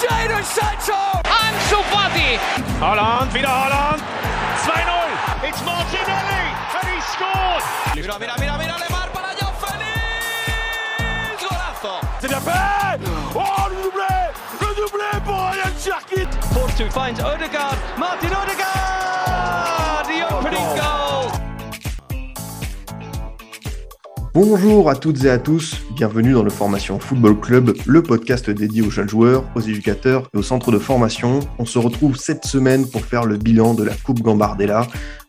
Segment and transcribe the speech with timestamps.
[0.00, 1.00] Jadon Sancho!
[1.24, 2.38] Ansu Fati!
[2.80, 4.02] Holland, wieder Holland!
[4.66, 5.48] 2-0!
[5.48, 6.44] It's Martinelli!
[6.76, 7.62] And he scored!
[7.94, 11.40] Mira, mira, mira, mira, Lemar para Joao Félix!
[11.40, 11.94] Golazo!
[12.20, 12.98] C'est bien fait!
[13.34, 14.16] Oh, le doublé!
[14.60, 16.30] Le doublé pour Ryan Cherkit!
[16.52, 17.76] Force 2 finds Odegaard.
[17.96, 20.04] Martin Odegaard!
[20.04, 21.32] The opening goal!
[24.34, 28.82] Bonjour à toutes et à tous, bienvenue dans le Formation Football Club, le podcast dédié
[28.82, 31.40] aux jeunes joueurs, aux éducateurs et aux centres de formation.
[31.58, 34.86] On se retrouve cette semaine pour faire le bilan de la Coupe Gambardella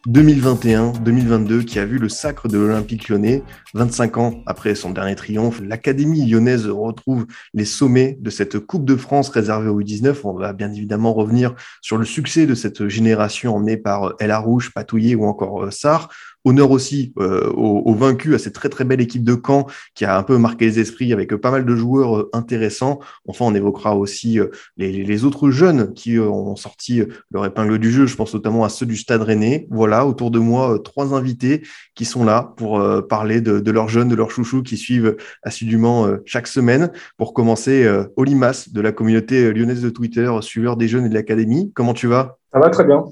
[0.09, 3.43] 2021-2022 qui a vu le sacre de l'Olympique lyonnais.
[3.75, 8.97] 25 ans après son dernier triomphe, l'Académie lyonnaise retrouve les sommets de cette Coupe de
[8.97, 10.17] France réservée aux U19.
[10.25, 14.73] On va bien évidemment revenir sur le succès de cette génération emmenée par El Arouche,
[14.73, 16.09] Patouillet ou encore Sarr.
[16.47, 20.17] Honneur aussi euh, aux, vaincus, à cette très très belle équipe de Caen qui a
[20.17, 22.99] un peu marqué les esprits avec pas mal de joueurs euh, intéressants.
[23.27, 24.47] Enfin, on évoquera aussi euh,
[24.77, 28.05] les, autres jeunes qui euh, ont sorti leur épingle du jeu.
[28.05, 29.67] Je pense notamment à ceux du Stade Rennais.
[29.69, 31.63] Voilà, autour de moi, euh, trois invités
[31.95, 36.07] qui sont là pour euh, parler de, leurs jeunes, de leurs chouchous qui suivent assidûment
[36.23, 36.91] chaque semaine.
[37.17, 41.73] Pour commencer, Olimas de la communauté lyonnaise de Twitter, suiveur des jeunes et de l'académie.
[41.75, 42.37] Comment tu vas?
[42.53, 43.03] Ça va très bien.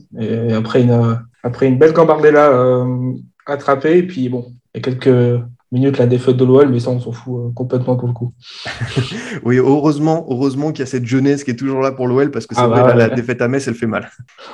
[0.56, 3.14] Après une, après une belle gambardella euh,
[3.46, 6.90] attrapée, et puis bon, il y a quelques minutes la défaite de l'OL, mais ça
[6.90, 8.34] on s'en fout euh, complètement pour le coup.
[9.44, 12.48] oui, heureusement, heureusement qu'il y a cette jeunesse qui est toujours là pour l'OL, parce
[12.48, 12.96] que c'est ah bah, la, ouais.
[12.96, 14.10] la défaite à Metz, elle fait mal.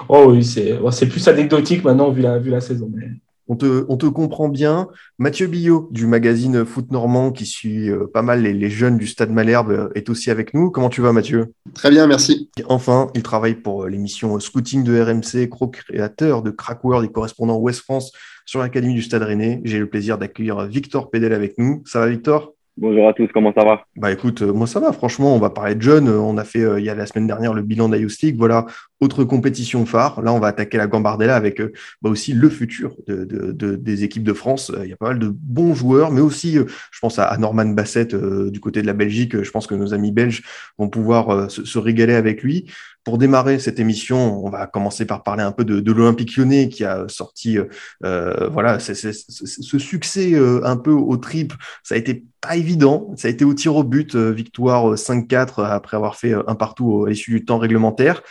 [0.09, 2.89] Oh oui, c'est bon, plus anecdotique maintenant vu la, vu la saison.
[2.93, 3.09] Mais...
[3.47, 4.87] On te, on te, comprend bien.
[5.17, 9.07] Mathieu Billot du magazine Foot Normand qui suit euh, pas mal les, les, jeunes du
[9.07, 10.71] Stade Malherbe euh, est aussi avec nous.
[10.71, 11.53] Comment tu vas Mathieu?
[11.73, 12.49] Très bien, merci.
[12.67, 17.57] Enfin, il travaille pour euh, l'émission Scouting de RMC, co-créateur de Crack World et correspondant
[17.57, 18.11] Ouest France
[18.45, 19.61] sur l'Académie du Stade Rennais.
[19.63, 21.83] J'ai le plaisir d'accueillir Victor Pédel avec nous.
[21.85, 22.53] Ça va Victor?
[22.77, 23.83] Bonjour à tous, comment ça va?
[23.97, 26.07] Bah écoute, euh, moi ça va, franchement, on va parler de jeunes.
[26.07, 28.37] On a fait euh, il y a la semaine dernière le bilan League.
[28.37, 28.65] Voilà,
[29.01, 30.21] autre compétition phare.
[30.21, 33.75] Là, on va attaquer la Gambardella avec euh, bah, aussi le futur de, de, de,
[33.75, 34.71] des équipes de France.
[34.83, 38.15] Il y a pas mal de bons joueurs, mais aussi, je pense à, Norman Bassett
[38.15, 39.41] du côté de la Belgique.
[39.41, 40.43] Je pense que nos amis belges
[40.77, 42.65] vont pouvoir se, se, régaler avec lui.
[43.03, 46.69] Pour démarrer cette émission, on va commencer par parler un peu de, de l'Olympique lyonnais
[46.69, 47.57] qui a sorti
[48.03, 51.53] euh, voilà, ce succès euh, un peu au trip.
[51.83, 53.11] Ça a été pas évident.
[53.17, 57.05] Ça a été au tir au but, euh, victoire 5-4 après avoir fait un partout
[57.05, 58.21] à l'issue du temps réglementaire.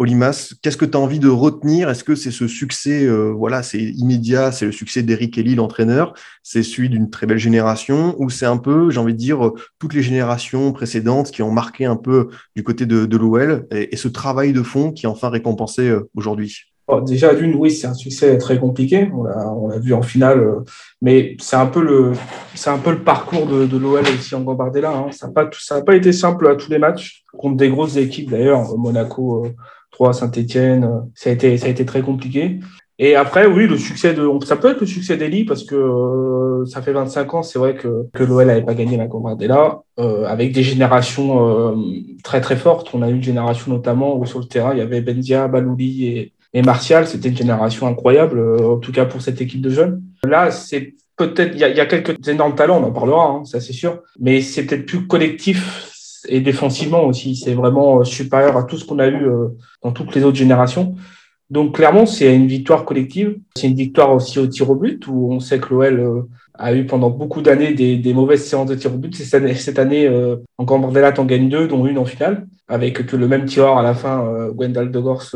[0.00, 1.90] Olimas, qu'est-ce que tu as envie de retenir?
[1.90, 6.14] Est-ce que c'est ce succès, euh, voilà, c'est immédiat, c'est le succès d'Eric Kelly, l'entraîneur,
[6.42, 9.92] c'est celui d'une très belle génération, ou c'est un peu, j'ai envie de dire, toutes
[9.92, 14.54] les générations précédentes qui ont marqué un peu du côté de, l'OL et, ce travail
[14.54, 16.70] de fond qui est enfin récompensé euh, aujourd'hui?
[16.90, 19.08] Bon, déjà, d'une, oui, c'est un succès très compliqué.
[19.14, 20.64] On l'a, vu en finale, euh,
[21.00, 22.14] mais c'est un peu le,
[23.04, 24.90] parcours de, l'OL aussi en Gambardella.
[24.90, 25.06] Hein.
[25.12, 29.44] Ça n'a pas, été simple à tous les matchs contre des grosses équipes d'ailleurs, Monaco,
[29.44, 29.50] euh,
[30.00, 30.84] 3, Saint-Etienne.
[30.84, 32.58] euh, Ça a été, ça a été très compliqué.
[32.98, 36.66] Et après, oui, le succès de, ça peut être le succès d'Eli parce que euh,
[36.66, 40.26] ça fait 25 ans, c'est vrai que, que l'OL n'avait pas gagné la Gambardella, euh,
[40.26, 41.74] avec des générations euh,
[42.22, 42.90] très très fortes.
[42.92, 46.32] On a eu une génération notamment où sur le terrain, il y avait Benzia, Balouli
[46.52, 50.02] et, Martial, c'était une génération incroyable, en tout cas pour cette équipe de jeunes.
[50.24, 53.60] Là, c'est peut-être, il y, y, a quelques énormes talents, on en parlera, hein, ça
[53.60, 55.89] c'est sûr, mais c'est peut-être plus collectif
[56.28, 57.36] et défensivement aussi.
[57.36, 59.48] C'est vraiment supérieur à tout ce qu'on a eu euh,
[59.82, 60.94] dans toutes les autres générations.
[61.50, 63.38] Donc clairement, c'est une victoire collective.
[63.56, 66.22] C'est une victoire aussi au tir au but, où on sait que l'OL euh,
[66.54, 69.14] a eu pendant beaucoup d'années des, des, mauvaises séances de tir au but.
[69.14, 73.06] Cette année, cette année euh, en Gambardella, t'en gagnes deux, dont une en finale, avec
[73.06, 75.34] que le même tireur à la fin, euh, Gwendal de Gors,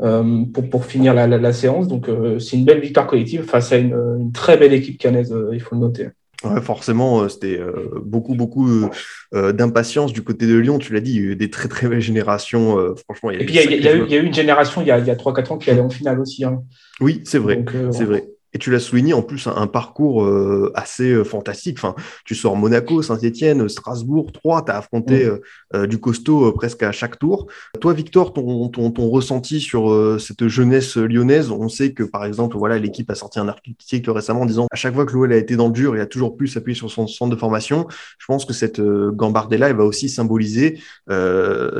[0.00, 1.88] euh, pour, pour finir la, la, séance.
[1.88, 5.32] Donc, euh, c'est une belle victoire collective face à une, une très belle équipe canaise,
[5.32, 6.08] euh, il faut le noter.
[6.44, 8.88] Ouais, forcément, c'était euh, beaucoup, beaucoup
[9.34, 10.78] euh, d'impatience du côté de Lyon.
[10.78, 12.78] Tu l'as dit, il y a eu des très, très belles générations.
[12.78, 14.80] Euh, franchement, il y a, Et puis, il y, y, y, a eu une génération
[14.80, 16.44] il y a, a 3-4 ans qui allait en finale aussi.
[16.44, 16.62] Hein.
[17.00, 17.64] Oui, c'est vrai.
[17.90, 18.24] C'est vrai.
[18.54, 21.78] Et tu l'as souligné, en plus, un, un parcours euh, assez euh, fantastique.
[21.78, 21.94] Enfin,
[22.24, 25.38] tu sors Monaco, Saint-Etienne, Strasbourg, Troyes, tu as affronté mmh.
[25.74, 27.46] euh, du costaud presque à chaque tour.
[27.80, 32.56] Toi, Victor, ton, ton, ton ressenti sur cette jeunesse lyonnaise, on sait que, par exemple,
[32.56, 35.36] voilà, l'équipe a sorti un article récemment en disant à chaque fois que l'OL a
[35.36, 37.86] été dans le dur, il a toujours pu s'appuyer sur son centre de formation.
[38.18, 40.80] Je pense que cette Gambardella, elle va aussi symboliser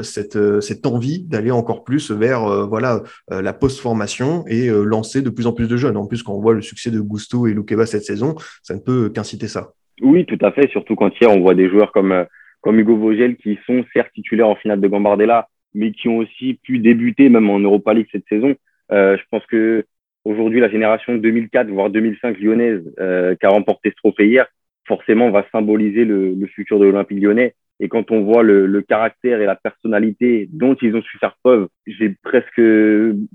[0.02, 5.52] cette, cette envie d'aller encore plus vers voilà, la post-formation et lancer de plus en
[5.52, 5.96] plus de jeunes.
[5.96, 8.80] En plus, quand on voit le succès de Gusto et Loukeba cette saison, ça ne
[8.80, 9.72] peut qu'inciter ça.
[10.00, 12.24] Oui, tout à fait, surtout quand hier on voit des joueurs comme,
[12.60, 16.54] comme Hugo Vogel qui sont certes titulaires en finale de Gambardella, mais qui ont aussi
[16.62, 18.54] pu débuter même en Europa League cette saison.
[18.92, 19.84] Euh, je pense que
[20.24, 24.46] aujourd'hui la génération 2004 voire 2005 lyonnaise euh, qui a remporté ce trophée hier,
[24.86, 27.54] forcément va symboliser le futur de l'Olympique lyonnais.
[27.80, 31.68] Et quand on voit le, caractère et la personnalité dont ils ont su faire preuve,
[31.86, 32.60] j'ai presque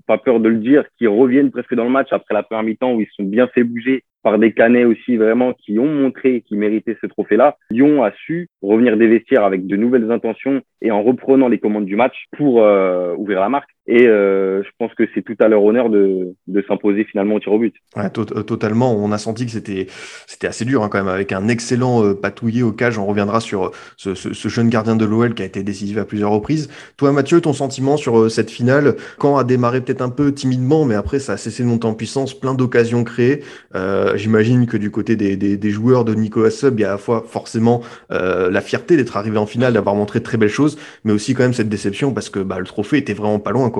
[0.05, 2.93] pas peur de le dire, qu'ils reviennent presque dans le match après la première mi-temps
[2.93, 6.57] où ils sont bien fait bouger par des Canets aussi vraiment qui ont montré qu'ils
[6.57, 7.57] méritaient ce trophée-là.
[7.69, 11.85] Lyon a su revenir des vestiaires avec de nouvelles intentions et en reprenant les commandes
[11.85, 13.69] du match pour euh, ouvrir la marque.
[13.85, 16.35] Et euh, je pense que c'est tout à leur honneur de,
[16.67, 17.75] s'imposer finalement au tir au but.
[17.97, 18.95] Ouais, euh, totalement.
[18.95, 19.87] On a senti que c'était
[20.25, 22.97] c'était assez dur hein, quand même, avec un excellent patouillé au cage.
[22.97, 26.69] On reviendra sur ce jeune gardien de l'OL qui a été décisif à plusieurs reprises.
[26.95, 30.95] Toi, Mathieu, ton sentiment sur cette finale, quand a démarré peut-être un peu timidement, mais
[30.95, 33.41] après ça a cessé de monter en puissance, plein d'occasions créées.
[34.15, 37.23] J'imagine que du côté des, joueurs de Nicolas Sub, il y a à la fois
[37.27, 41.33] forcément la fierté d'être arrivé en finale, d'avoir montré de très belles choses, mais aussi
[41.33, 43.71] quand même cette déception parce que bah, le trophée était vraiment pas loin.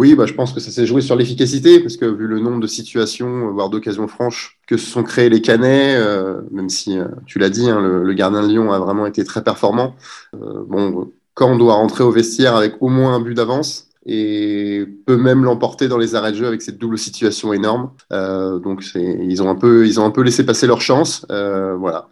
[0.00, 2.60] Oui, bah, je pense que ça s'est joué sur l'efficacité, parce que vu le nombre
[2.60, 7.04] de situations, voire d'occasions franches que se sont créées les Canets, euh, même si euh,
[7.26, 9.96] tu l'as dit, hein, le, gardien de Lyon a vraiment été très performant.
[10.34, 14.86] Euh, bon, quand on doit rentrer au vestiaire avec au moins un but d'avance, et
[15.06, 17.90] peut même l'emporter dans les arrêts de jeu avec cette double situation énorme.
[18.12, 21.26] Euh, donc ils ont un peu ils ont un peu laissé passer leur chance.
[21.30, 22.08] Euh, voilà.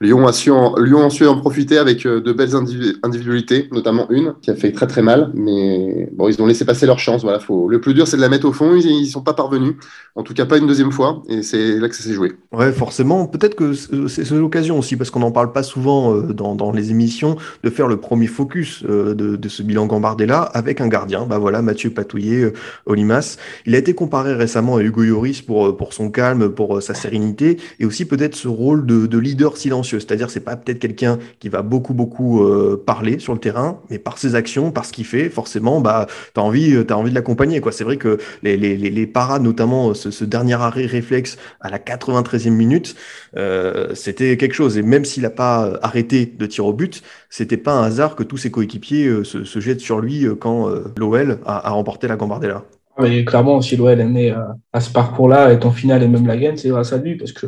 [0.00, 2.54] Lyon a su en, Lyon a su en profiter avec euh, de belles
[3.02, 6.84] individualités, notamment une qui a fait très très mal, mais bon ils ont laissé passer
[6.84, 7.22] leur chance.
[7.22, 7.40] Voilà.
[7.40, 8.74] Faut le plus dur c'est de la mettre au fond.
[8.74, 9.76] Ils, ils sont pas parvenus.
[10.14, 11.22] En tout cas pas une deuxième fois.
[11.28, 12.34] Et c'est là que ça s'est joué.
[12.52, 13.26] Ouais forcément.
[13.26, 17.36] Peut-être que c'est l'occasion aussi parce qu'on n'en parle pas souvent euh, dans, les émissions
[17.62, 21.38] de faire le premier focus euh, de, de ce bilan Gambardella avec un gars bah
[21.38, 22.52] voilà, Mathieu Patouillet, euh,
[22.86, 23.36] Olimas.
[23.66, 26.80] Il a été comparé récemment à Hugo Yoris pour, euh, pour son calme, pour euh,
[26.80, 30.00] sa sérénité, et aussi peut-être ce rôle de, de leader silencieux.
[30.00, 32.44] C'est-à-dire, c'est pas peut-être quelqu'un qui va beaucoup, beaucoup
[32.86, 36.42] parler sur le terrain, mais par ses actions, par ce qu'il fait, forcément, bah, t'as
[36.42, 37.72] envie, as envie de l'accompagner, quoi.
[37.72, 41.78] C'est vrai que les, les, les, parades, notamment ce, ce, dernier arrêt réflexe à la
[41.78, 42.96] 93e minute,
[43.36, 44.78] euh, c'était quelque chose.
[44.78, 48.22] Et même s'il n'a pas arrêté de tirer au but, c'était pas un hasard que
[48.22, 52.64] tous ses coéquipiers se, se, jettent sur lui quand l'OL a, remporté la Gambardella.
[53.00, 54.34] Mais clairement, si l'OL est né
[54.72, 57.32] à, ce parcours-là, et en finale et même la gagne, c'est grâce à lui, parce
[57.32, 57.46] que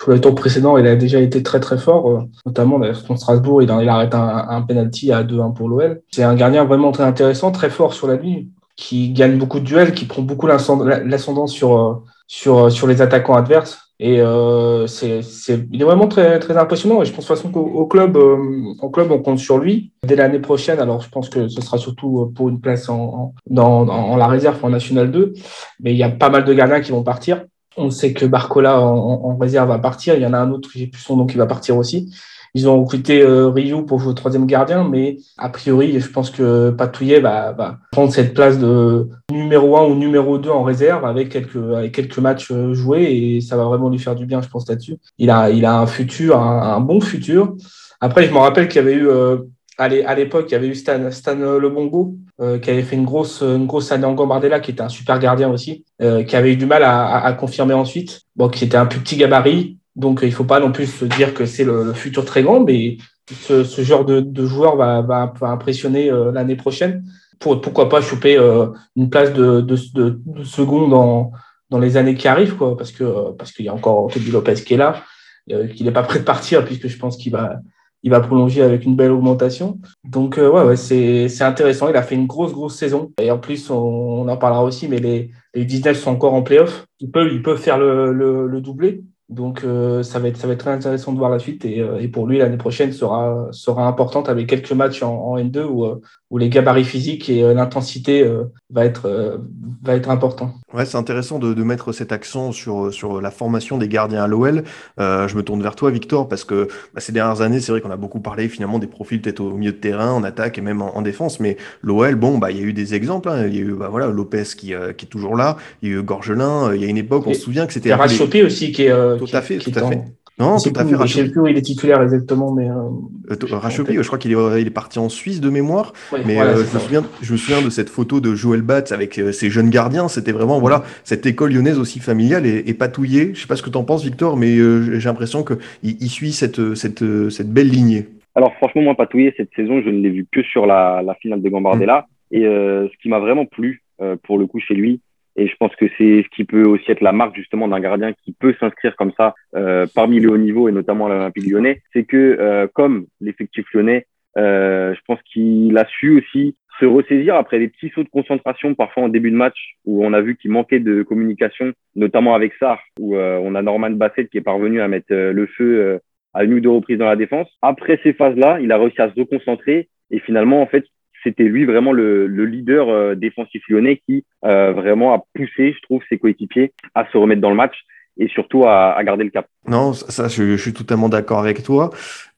[0.00, 3.62] sur le tour précédent, il a déjà été très très fort, euh, notamment contre Strasbourg,
[3.62, 6.02] il, arrête un, un penalty à 2-1 pour l'OL.
[6.10, 8.46] C'est un gardien vraiment très intéressant, très fort sur la ligne,
[8.76, 11.94] qui gagne beaucoup de duels, qui prend beaucoup l'ascendant sur, euh,
[12.26, 13.78] sur, sur les attaquants adverses.
[13.98, 17.02] Et euh, c'est, c'est, il est vraiment très, très impressionnant.
[17.02, 19.92] Et je pense de toute façon qu'au club, euh, au club, on compte sur lui
[20.04, 20.80] dès l'année prochaine.
[20.80, 24.26] Alors, je pense que ce sera surtout pour une place en, en dans, en la
[24.26, 25.34] réserve en National 2.
[25.80, 27.44] Mais il y a pas mal de gardiens qui vont partir.
[27.76, 30.16] On sait que Barcola en, en réserve va partir.
[30.16, 32.12] Il y en a un autre, j'ai plus son nom, qui va partir aussi.
[32.54, 36.30] Ils ont recruté euh, Ryu pour jouer au troisième gardien, mais a priori, je pense
[36.30, 41.06] que Patouillet va, va, prendre cette place de numéro un ou numéro 2 en réserve
[41.06, 44.42] avec quelques, avec quelques matchs euh, joués et ça va vraiment lui faire du bien,
[44.42, 44.98] je pense, là-dessus.
[45.16, 47.56] Il a, il a un futur, un, bon futur.
[48.02, 49.38] Après, je me rappelle qu'il y avait eu, euh,
[49.78, 53.04] à l'époque, il y avait eu Stan, Stan Le Bongo, euh, qui avait fait une
[53.04, 56.52] grosse, une grosse année en Gambardella, qui était un super gardien aussi, euh, qui avait
[56.52, 58.22] eu du mal à, à, à confirmer ensuite.
[58.36, 61.04] Bon, qui était un plus petit gabarit, donc, il ne faut pas non plus se
[61.04, 62.96] dire que c'est le, futur très grand, mais
[63.30, 67.04] ce, genre de, joueur va, va, impressionner euh, l'année prochaine.
[67.38, 72.28] Pour, pourquoi pas choper euh, une place de, de, de, second dans, les années qui
[72.28, 75.02] arrivent, parce que parce qu'il y a encore Teddy Lopez qui est là,
[75.50, 78.94] euh, qu'il n'est pas prêt de partir, puisque je pense qu'il va prolonger avec une
[78.94, 79.78] belle augmentation.
[80.04, 81.88] Donc euh, ouais, c'est intéressant.
[81.88, 83.10] Il a fait une grosse grosse saison.
[83.20, 86.86] Et en plus, on, en parlera aussi, mais les les 19 sont encore en playoff.
[87.00, 89.02] Ils peuvent ils faire le doublé.
[89.32, 91.80] Donc euh, ça, va être, ça va être très intéressant de voir la suite et,
[91.80, 95.62] euh, et pour lui l'année prochaine sera, sera importante avec quelques matchs en, en N2
[95.64, 96.00] où,
[96.32, 99.36] où les gabarits physiques et euh, l'intensité euh, va être euh,
[99.82, 100.54] va être important.
[100.72, 104.26] Ouais, c'est intéressant de, de, mettre cet accent sur sur la formation des gardiens à
[104.26, 104.64] l'OL.
[104.98, 107.90] je me tourne vers toi, Victor, parce que bah, ces dernières années, c'est vrai qu'on
[107.90, 110.80] a beaucoup parlé finalement des profils peut-être au milieu de terrain, en attaque et même
[110.80, 113.28] en, en défense, mais l'OL, bon, bah il y a eu des exemples.
[113.28, 113.46] Hein.
[113.46, 115.98] Il y a eu bah, voilà Lopez qui, qui est toujours là, il y a
[115.98, 116.74] eu Gorgelin.
[116.74, 117.94] Il y a une époque, on se souvient que c'était.
[117.94, 118.42] Les...
[118.42, 119.18] aussi qui est.
[119.18, 119.90] Tout à fait, qui tout à en...
[120.38, 120.96] Non, tout à fait.
[121.06, 122.68] Je sais plus où il est titulaire exactement, mais.
[122.68, 125.92] Euh, Rachopi, je crois qu'il est, il est parti en Suisse de mémoire.
[126.12, 128.62] Ouais, mais voilà, euh, je, me souviens, je me souviens de cette photo de Joël
[128.62, 130.08] Batz avec euh, ses jeunes gardiens.
[130.08, 133.34] C'était vraiment, voilà, cette école lyonnaise aussi familiale et, et patouillée.
[133.34, 136.08] Je sais pas ce que tu en penses, Victor, mais euh, j'ai l'impression qu'il il
[136.08, 138.08] suit cette, cette, cette belle lignée.
[138.34, 141.42] Alors, franchement, moi, patouillé cette saison, je ne l'ai vu que sur la, la finale
[141.42, 142.06] de Gambardella.
[142.30, 142.36] Mmh.
[142.36, 143.82] Et ce qui m'a vraiment plu,
[144.22, 145.00] pour le coup, chez lui,
[145.36, 148.12] et je pense que c'est ce qui peut aussi être la marque justement d'un gardien
[148.12, 151.82] qui peut s'inscrire comme ça euh, parmi les hauts niveaux et notamment à l'Olympique lyonnais.
[151.92, 157.34] C'est que euh, comme l'effectif lyonnais, euh, je pense qu'il a su aussi se ressaisir
[157.36, 160.36] après des petits sauts de concentration parfois en début de match où on a vu
[160.36, 164.80] qu'il manquait de communication, notamment avec Sarr, où on a Norman Bassett qui est parvenu
[164.80, 166.00] à mettre le feu
[166.32, 167.48] à une ou deux reprises dans la défense.
[167.60, 170.86] Après ces phases-là, il a réussi à se reconcentrer et finalement, en fait,
[171.22, 175.80] c'était lui vraiment le, le leader euh, défensif lyonnais qui euh, vraiment a poussé, je
[175.82, 177.76] trouve, ses coéquipiers à se remettre dans le match
[178.18, 179.46] et surtout à, à garder le cap.
[179.66, 181.90] Non, ça, je, je suis totalement d'accord avec toi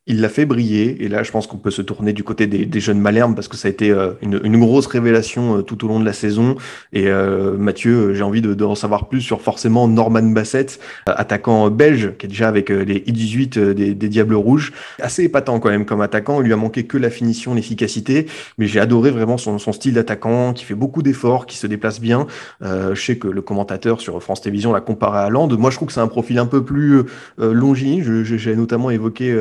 [0.07, 1.03] il l'a fait briller.
[1.03, 3.49] Et là, je pense qu'on peut se tourner du côté des, des jeunes Malherbe parce
[3.49, 6.13] que ça a été euh, une, une, grosse révélation euh, tout au long de la
[6.13, 6.57] saison.
[6.93, 11.71] Et euh, Mathieu, j'ai envie de, de, en savoir plus sur forcément Norman Bassett, attaquant
[11.71, 14.73] belge, qui est déjà avec les I-18 des, des, Diables Rouges.
[15.01, 16.43] Assez épatant quand même comme attaquant.
[16.43, 18.27] Il lui a manqué que la finition, l'efficacité.
[18.59, 22.01] Mais j'ai adoré vraiment son, son style d'attaquant, qui fait beaucoup d'efforts, qui se déplace
[22.01, 22.27] bien.
[22.61, 25.49] je sais que le commentateur sur France Télévisions l'a comparé à Land.
[25.57, 27.03] Moi, je trouve que c'est un profil un peu plus
[27.39, 28.25] longiligne.
[28.25, 29.35] J'ai notamment évoqué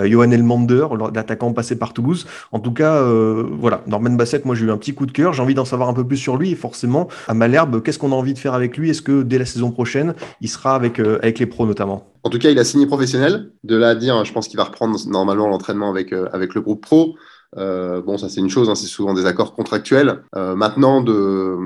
[0.07, 2.25] Johan Elmander, l'attaquant passé par Toulouse.
[2.51, 5.33] En tout cas, euh, voilà, Norman Bassett, moi j'ai eu un petit coup de cœur.
[5.33, 8.11] J'ai envie d'en savoir un peu plus sur lui et forcément, à Malherbe, qu'est-ce qu'on
[8.11, 8.89] a envie de faire avec lui?
[8.89, 12.11] Est-ce que dès la saison prochaine, il sera avec, euh, les pros notamment?
[12.23, 13.51] En tout cas, il a signé professionnel.
[13.63, 17.15] De là à dire, je pense qu'il va reprendre normalement l'entraînement avec le groupe pro.
[17.57, 20.23] Euh, bon, ça c'est une chose, hein, c'est souvent des accords contractuels.
[20.35, 21.57] Euh, maintenant, de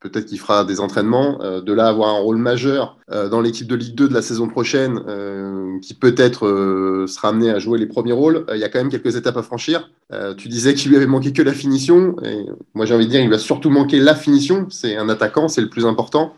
[0.00, 3.74] peut-être qu'il fera des entraînements, euh, de là avoir un rôle majeur dans l'équipe de
[3.74, 5.00] Ligue 2 de la saison prochaine,
[5.82, 8.46] qui peut-être sera amené à jouer les premiers rôles.
[8.54, 9.90] Il y a quand même quelques étapes à franchir.
[10.36, 13.20] Tu disais qu'il lui avait manqué que la finition, et moi j'ai envie de dire,
[13.20, 14.66] il lui a surtout manqué la finition.
[14.68, 16.34] C'est un attaquant, c'est le plus important.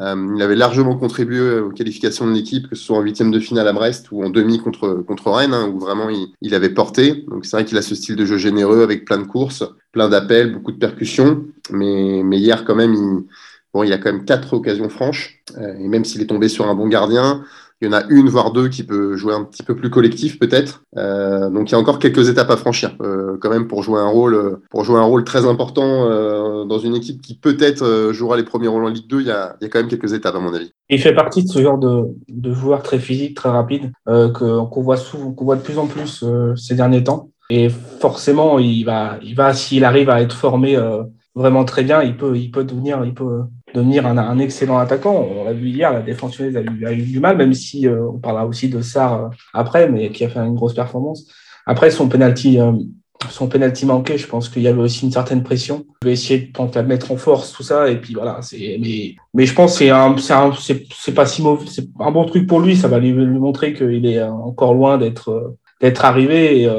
[0.00, 3.38] Euh, il avait largement contribué aux qualifications de l'équipe, que ce soit en huitième de
[3.38, 6.70] finale à Brest ou en demi contre, contre Rennes, hein, où vraiment il, il, avait
[6.70, 7.24] porté.
[7.28, 10.08] Donc c'est vrai qu'il a ce style de jeu généreux avec plein de courses, plein
[10.08, 11.44] d'appels, beaucoup de percussions.
[11.70, 13.24] Mais, mais hier, quand même, il,
[13.74, 15.42] bon, il a quand même quatre occasions franches.
[15.58, 17.44] Euh, et même s'il est tombé sur un bon gardien,
[17.82, 20.38] il y en a une, voire deux, qui peut jouer un petit peu plus collectif,
[20.38, 20.84] peut-être.
[20.96, 24.00] Euh, donc, il y a encore quelques étapes à franchir, euh, quand même, pour jouer
[24.00, 28.12] un rôle, pour jouer un rôle très important euh, dans une équipe qui peut-être euh,
[28.12, 29.20] jouera les premiers rôles en Ligue 2.
[29.20, 30.70] Il y, a, il y a quand même quelques étapes, à mon avis.
[30.90, 34.82] Il fait partie de ce genre de, de joueur très physique, très rapide, euh, qu'on
[34.82, 36.24] voit souvent, qu'on voit de plus en plus
[36.54, 37.30] ces derniers temps.
[37.50, 40.78] Et forcément, il va, il va, s'il arrive à être formé
[41.34, 43.42] vraiment très bien, il peut, il peut devenir, il peut
[43.74, 45.14] devenir un, un excellent attaquant.
[45.14, 48.08] On l'a vu hier, la défense a eu, a eu du mal, même si euh,
[48.08, 51.26] on parlera aussi de Sarr euh, après, mais qui a fait une grosse performance.
[51.66, 52.72] Après, son penalty, euh,
[53.30, 55.86] son penalty manqué, je pense qu'il y avait aussi une certaine pression.
[56.02, 58.42] Je vais essayer de tenter de mettre en force tout ça, et puis voilà.
[58.42, 60.14] C'est, mais, mais je pense que c'est un,
[60.58, 62.76] c'est, c'est, pas si mauvais, c'est un bon truc pour lui.
[62.76, 66.62] Ça va lui, lui montrer qu'il est encore loin d'être, d'être arrivé.
[66.62, 66.70] Et,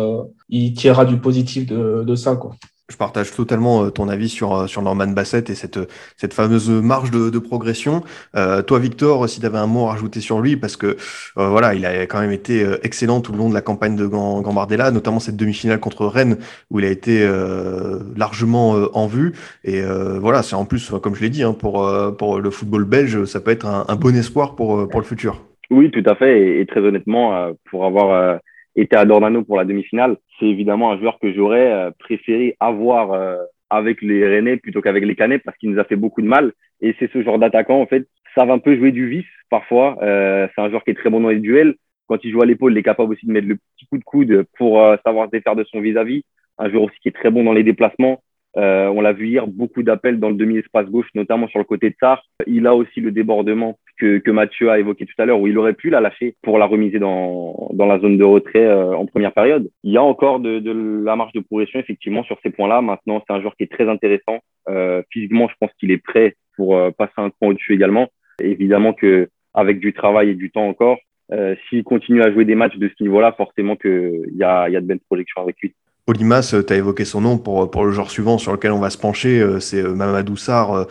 [0.50, 2.52] il tirera du positif de, de ça, quoi.
[2.90, 5.80] Je partage totalement euh, ton avis sur, euh, sur Norman Bassett et cette,
[6.18, 8.04] cette fameuse marge de, de progression.
[8.36, 10.98] Euh, toi, Victor, si tu avais un mot à rajouter sur lui, parce que
[11.38, 14.06] euh, voilà, il a quand même été excellent tout le long de la campagne de
[14.06, 16.38] Gambardella, notamment cette demi-finale contre Rennes,
[16.72, 19.32] où il a été euh, largement en vue.
[19.64, 19.82] Et
[20.20, 23.40] voilà, c'est en plus, comme je l'ai dit, hein, pour, pour le football belge, ça
[23.40, 25.42] peut être un, un, bon espoir pour, pour le futur.
[25.70, 26.42] Oui, tout à fait.
[26.42, 28.40] Et, et très honnêtement, pour avoir
[28.76, 33.14] était à Dornano pour la demi-finale, c'est évidemment un joueur que j'aurais euh, préféré avoir
[33.14, 33.38] euh,
[33.70, 36.54] avec les Rennais plutôt qu'avec les Canets parce qu'il nous a fait beaucoup de mal.
[36.82, 39.98] Et c'est ce genre d'attaquant, en fait, va un peu jouer du vice parfois.
[40.02, 41.76] Euh, c'est un joueur qui est très bon dans les duels.
[42.08, 44.04] Quand il joue à l'épaule, il est capable aussi de mettre le petit coup de
[44.04, 46.20] coude pour savoir se défaire de son vis-à-vis.
[46.20, 46.24] -vis.
[46.58, 48.22] Un joueur aussi qui est très bon dans les déplacements.
[48.58, 51.90] Euh, on l'a vu hier, beaucoup d'appels dans le demi-espace gauche, notamment sur le côté
[51.90, 52.24] de Sarr.
[52.46, 55.58] Il a aussi le débordement que, que Mathieu a évoqué tout à l'heure, où il
[55.58, 59.06] aurait pu la lâcher pour la remiser dans, dans la zone de retrait euh, en
[59.06, 59.70] première période.
[59.84, 62.82] Il y a encore de, de, la marge de progression, effectivement, sur ces points-là.
[62.82, 64.40] Maintenant, c'est un joueur qui est très intéressant.
[64.70, 68.10] Euh, physiquement, je pense qu'il est prêt pour euh, passer un cran au-dessus également.
[68.42, 70.98] évidemment que avec du travail et du temps encore,
[71.32, 74.76] euh, s'il continue à jouer des matchs de ce niveau-là, forcément qu'il y a, y
[74.76, 75.74] a de belles projections avec lui.
[76.06, 78.90] Olimas, tu as évoqué son nom pour, pour le genre suivant sur lequel on va
[78.90, 80.86] se pencher, euh, c'est euh, Mamadou Sarr,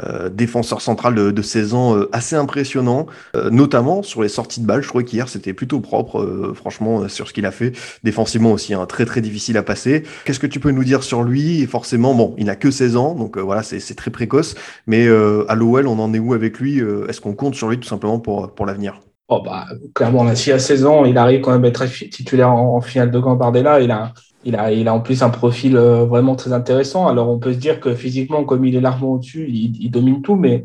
[0.00, 3.06] euh, défenseur central de, de 16 ans, assez impressionnant,
[3.52, 4.82] notamment sur les sorties de balles.
[4.82, 7.72] Je trouvais qu'hier c'était plutôt propre, franchement, sur ce qu'il a fait.
[8.02, 10.02] Défensivement aussi, hein, très très difficile à passer.
[10.24, 11.64] Qu'est-ce que tu peux nous dire sur lui?
[11.66, 14.56] Forcément, bon, il n'a que 16 ans, donc voilà, c'est très précoce.
[14.88, 17.88] Mais à l'OL, on en est où avec lui Est-ce qu'on compte sur lui tout
[17.88, 19.00] simplement pour, pour l'avenir?
[19.28, 22.76] Oh bah, clairement, si à 16 ans, il arrive quand même à être titulaire en,
[22.76, 24.12] en finale de Gambardella, il a
[24.46, 27.08] il a, il a en plus un profil euh, vraiment très intéressant.
[27.08, 30.36] Alors, on peut se dire que physiquement, comme il est largement au-dessus, il, domine tout,
[30.36, 30.64] mais,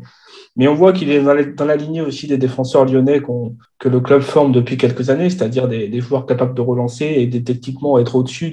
[0.54, 3.20] mais on voit qu'il est dans la, lignée aussi des défenseurs lyonnais
[3.80, 7.26] que le club forme depuis quelques années, c'est-à-dire des, des, joueurs capables de relancer et
[7.26, 8.52] des, techniquement être au-dessus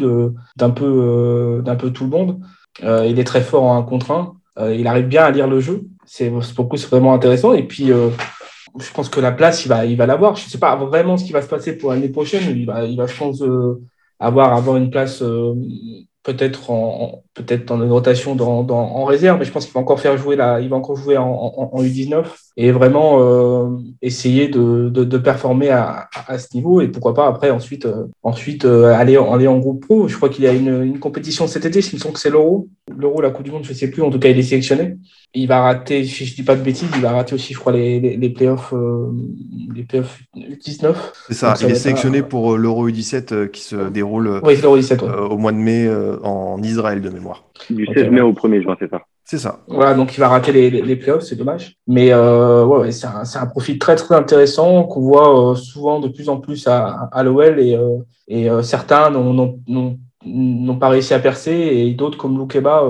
[0.57, 2.39] d'un peu, euh, d'un peu tout le monde.
[2.83, 4.33] Euh, il est très fort en un contre un.
[4.57, 5.83] Euh, il arrive bien à lire le jeu.
[6.05, 7.53] C'est beaucoup, c'est vraiment intéressant.
[7.53, 10.35] Et puis, je pense que la place, il va, il va l'avoir.
[10.35, 12.41] Je ne sais pas vraiment ce qui va se passer pour l'année prochaine.
[12.57, 13.43] Il va, il va, je pense,
[14.19, 15.53] avoir, avoir une place euh,
[16.23, 19.79] peut-être en, peut-être dans une rotation dans, dans, en réserve, mais je pense qu'il va
[19.79, 22.25] encore faire jouer là, il va encore jouer en, en, en U19
[22.57, 27.27] et vraiment euh, essayer de, de, de performer à, à, ce niveau et pourquoi pas
[27.27, 30.07] après ensuite euh, ensuite euh, aller aller en groupe pro.
[30.09, 32.29] Je crois qu'il y a une, une compétition cet été, il me semble que c'est
[32.29, 34.01] l'Euro, l'Euro, la Coupe du Monde, je sais plus.
[34.01, 34.97] En tout cas, il est sélectionné.
[35.33, 37.71] Il va rater, si je dis pas de bêtises, il va rater aussi, je crois,
[37.71, 38.73] les, les, les playoffs,
[39.75, 40.95] les playoffs U19.
[41.27, 41.55] C'est ça.
[41.55, 42.23] ça il est sélectionné un...
[42.23, 45.09] pour l'Euro U17 qui se déroule oui, l'Euro 17, ouais.
[45.09, 45.87] au mois de mai
[46.23, 47.43] en Israël de mémoire.
[47.69, 49.01] Du 16 okay, mai au 1er juin, c'est ça.
[49.29, 49.59] C'est ça.
[49.67, 51.75] Voilà, donc il va rater les, les, les playoffs, c'est dommage.
[51.85, 55.99] Mais euh, ouais, ouais c'est un, un, profil très très intéressant qu'on voit euh, souvent
[55.99, 57.97] de plus en plus à, à l'OL et, euh,
[58.27, 62.83] et certains n'ont pas réussi à percer et d'autres comme Loukeba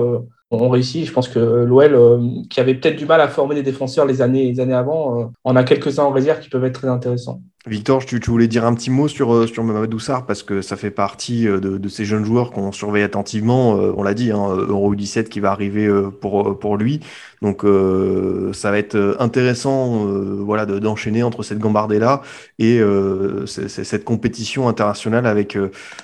[0.50, 1.04] ont réussi.
[1.04, 4.50] Je pense que l'OL, qui avait peut-être du mal à former des défenseurs les années,
[4.50, 7.40] les années avant, en a quelques-uns en réserve qui peuvent être très intéressants.
[7.66, 10.76] Victor, tu, tu, voulais dire un petit mot sur, sur Mamadou Sarr parce que ça
[10.76, 13.74] fait partie de, de ces jeunes joueurs qu'on surveille attentivement.
[13.74, 15.86] On l'a dit, hein, Euro 17 qui va arriver
[16.22, 17.00] pour, pour lui.
[17.42, 22.22] Donc euh, ça va être intéressant euh, voilà, d'enchaîner entre cette Gambardella
[22.58, 25.56] et euh, cette compétition internationale avec,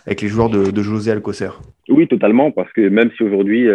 [0.07, 1.51] avec les joueurs de, de José Alcocer.
[1.89, 3.69] Oui, totalement, parce que même si aujourd'hui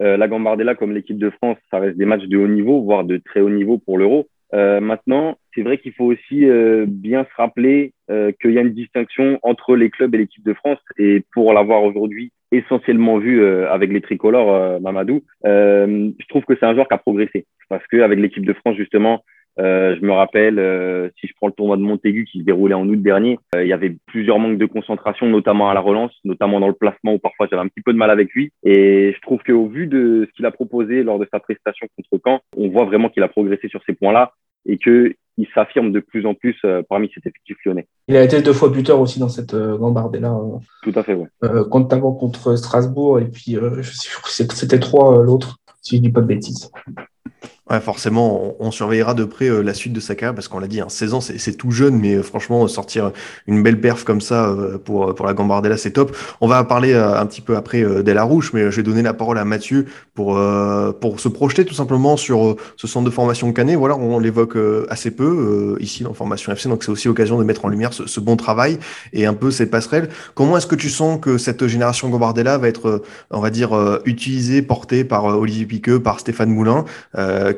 [0.00, 3.18] la Gambardella comme l'équipe de France, ça reste des matchs de haut niveau, voire de
[3.18, 4.28] très haut niveau pour l'Euro.
[4.54, 8.60] Euh, maintenant, c'est vrai qu'il faut aussi euh, bien se rappeler euh, qu'il y a
[8.60, 10.78] une distinction entre les clubs et l'équipe de France.
[10.98, 16.72] Et pour l'avoir aujourd'hui essentiellement vu avec les tricolores, Mamadou, je trouve que c'est un
[16.72, 17.44] joueur qui a progressé.
[17.68, 19.22] Parce qu'avec l'équipe de France, justement,
[19.60, 22.74] euh, je me rappelle, euh, si je prends le tournoi de Montaigu qui se déroulait
[22.74, 26.12] en août dernier, euh, il y avait plusieurs manques de concentration, notamment à la relance,
[26.24, 28.52] notamment dans le placement où parfois j'avais un petit peu de mal avec lui.
[28.62, 32.22] Et je trouve qu'au vu de ce qu'il a proposé lors de sa prestation contre
[32.24, 34.32] Caen, on voit vraiment qu'il a progressé sur ces points-là
[34.66, 37.86] et qu'il s'affirme de plus en plus parmi cet effectif lyonnais.
[38.08, 40.36] Il a été deux fois buteur aussi dans cette Gambardella.
[40.82, 41.28] Tout à fait, ouais.
[41.42, 46.70] notamment contre Strasbourg et puis c'était trois l'autre, si je dis pas de bêtises.
[47.82, 50.80] Forcément, on, surveillera de près euh, la suite de sa carrière parce qu'on l'a dit,
[50.80, 53.12] hein, 16 ans, c'est tout jeune, mais euh, franchement, sortir
[53.46, 56.16] une belle perf comme ça euh, pour, pour la Gambardella, c'est top.
[56.40, 59.44] On va parler un petit peu après d'Ella mais je vais donner la parole à
[59.44, 60.40] Mathieu pour,
[61.00, 63.76] pour se projeter tout simplement sur ce centre de formation Canet.
[63.76, 64.56] Voilà, on l'évoque
[64.88, 68.06] assez peu ici dans Formation FC, donc c'est aussi l'occasion de mettre en lumière ce,
[68.06, 68.78] ce, bon travail
[69.12, 70.08] et un peu ces passerelles.
[70.34, 74.62] Comment est-ce que tu sens que cette génération Gambardella va être, on va dire, utilisée,
[74.62, 76.84] portée par Olivier Piqueux, par Stéphane Moulin?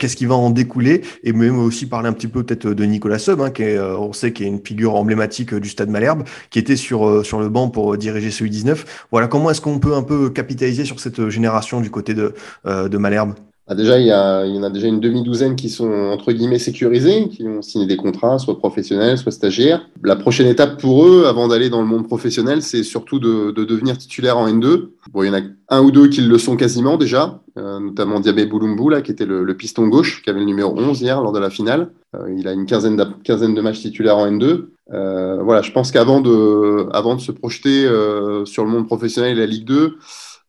[0.01, 3.19] Qu'est-ce qui va en découler et même aussi parler un petit peu peut-être de Nicolas
[3.19, 6.25] Sub, hein, qui est, euh, on sait qu'il est une figure emblématique du Stade Malherbe,
[6.51, 8.85] qui était sur euh, sur le banc pour diriger ce U19.
[9.13, 12.35] Voilà, comment est-ce qu'on peut un peu capitaliser sur cette génération du côté de
[12.67, 13.35] euh, de Malherbe?
[13.73, 16.33] Ah, déjà, il y, a, il y en a déjà une demi-douzaine qui sont entre
[16.33, 19.87] guillemets sécurisés, qui ont signé des contrats, soit professionnels, soit stagiaires.
[20.03, 23.65] La prochaine étape pour eux, avant d'aller dans le monde professionnel, c'est surtout de, de,
[23.65, 24.89] devenir titulaire en N2.
[25.13, 28.19] Bon, il y en a un ou deux qui le sont quasiment déjà, euh, notamment
[28.19, 31.23] Diabé Boulumbu, là, qui était le, le, piston gauche, qui avait le numéro 11 hier
[31.23, 31.93] lors de la finale.
[32.17, 34.65] Euh, il a une quinzaine de, quinzaine de matchs titulaires en N2.
[34.93, 39.37] Euh, voilà, je pense qu'avant de, avant de se projeter euh, sur le monde professionnel
[39.39, 39.97] et la Ligue 2,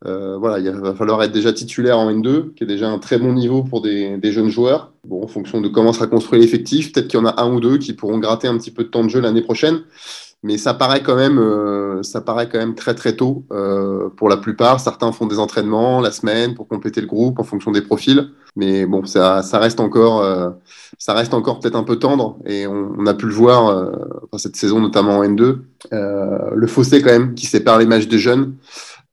[0.06, 3.18] euh, voilà, il va falloir être déjà titulaire en N2, qui est déjà un très
[3.18, 4.92] bon niveau pour des, des jeunes joueurs.
[5.08, 7.60] Bon, en fonction de comment sera construit l'effectif, peut-être qu'il y en a un ou
[7.60, 9.82] deux qui pourront gratter un petit peu de temps de jeu l'année prochaine.
[10.44, 14.28] Mais ça paraît quand même, euh, ça paraît quand même très très tôt euh, pour
[14.28, 14.80] la plupart.
[14.80, 18.30] Certains font des entraînements la semaine pour compléter le groupe en fonction des profils.
[18.56, 20.50] Mais bon, ça, ça reste encore, euh,
[20.98, 22.40] ça reste encore peut-être un peu tendre.
[22.48, 23.92] Et on, on a pu le voir euh,
[24.38, 25.60] cette saison, notamment en N2,
[25.92, 28.56] le fossé quand même qui sépare les matchs des jeunes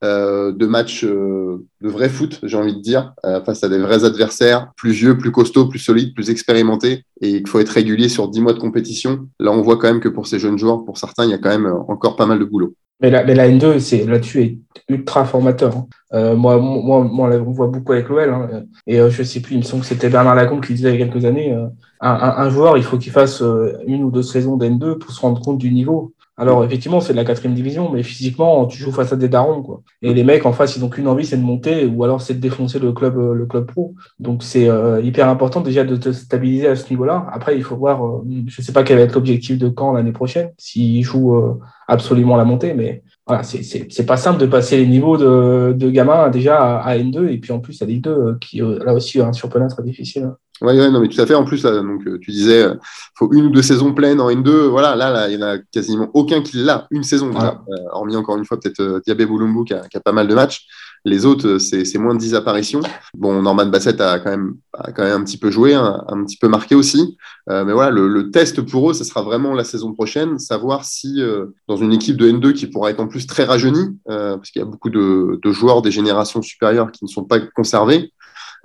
[0.01, 3.79] euh, de matchs euh, de vrai foot, j'ai envie de dire, euh, face à des
[3.79, 8.07] vrais adversaires, plus vieux, plus costauds, plus solides, plus expérimentés, et il faut être régulier
[8.07, 9.27] sur 10 mois de compétition.
[9.39, 11.37] Là, on voit quand même que pour ces jeunes joueurs, pour certains, il y a
[11.37, 12.75] quand même encore pas mal de boulot.
[13.01, 14.57] Mais la, mais la N2, c'est là-dessus est
[14.89, 15.85] ultra formateur.
[16.11, 16.35] Hein.
[16.35, 18.29] Moi, moi, moi, on voit beaucoup avec l'OL.
[18.29, 18.63] Hein.
[18.87, 20.99] Et euh, je sais plus, il me semble que c'était Bernard Lacombe qui disait il
[20.99, 23.41] y a quelques années, un, un, un, joueur, il faut qu'il fasse
[23.87, 26.13] une ou deux saisons d'N2 pour se rendre compte du niveau.
[26.39, 29.61] Alors effectivement, c'est de la quatrième division, mais physiquement, tu joues face à des darons,
[29.61, 29.81] quoi.
[30.01, 32.33] Et les mecs en face, ils ont qu'une envie, c'est de monter, ou alors c'est
[32.33, 33.93] de défoncer le club, le club pro.
[34.19, 37.27] Donc c'est euh, hyper important déjà de te stabiliser à ce niveau-là.
[37.33, 40.13] Après, il faut voir, euh, je sais pas quel va être l'objectif de Caen l'année
[40.13, 44.87] prochaine, s'ils jouent euh, absolument la montée, mais voilà, c'est pas simple de passer les
[44.87, 48.37] niveaux de, de gamins déjà à, à, N2 et puis en plus à Ligue 2,
[48.39, 50.31] qui là aussi un surprenant très difficile.
[50.61, 51.35] Oui, ouais, non, mais tout à fait.
[51.35, 52.77] En plus, là, donc, tu disais, il
[53.17, 54.67] faut une ou deux saisons pleines en N2.
[54.67, 56.87] Voilà, là, là, il n'y en a quasiment aucun qui l'a.
[56.91, 57.61] Une saison, déjà.
[57.91, 60.67] hormis encore une fois, peut-être Diabé Boulumbu qui a, qui a, pas mal de matchs.
[61.05, 62.81] Les autres, euh, c'est moins de 10 apparitions.
[63.13, 64.57] Bon, Norman Bassett a quand même,
[64.95, 67.17] quand même un petit peu joué, un, petit peu marqué aussi.
[67.49, 71.21] Euh, mais voilà, le, test pour eux, ce sera vraiment la saison prochaine, savoir si
[71.21, 74.61] euh, dans une équipe de N2 qui pourra être en plus très rajeunie, parce qu'il
[74.61, 78.13] y a beaucoup de, joueurs des générations supérieures qui ne sont pas conservés,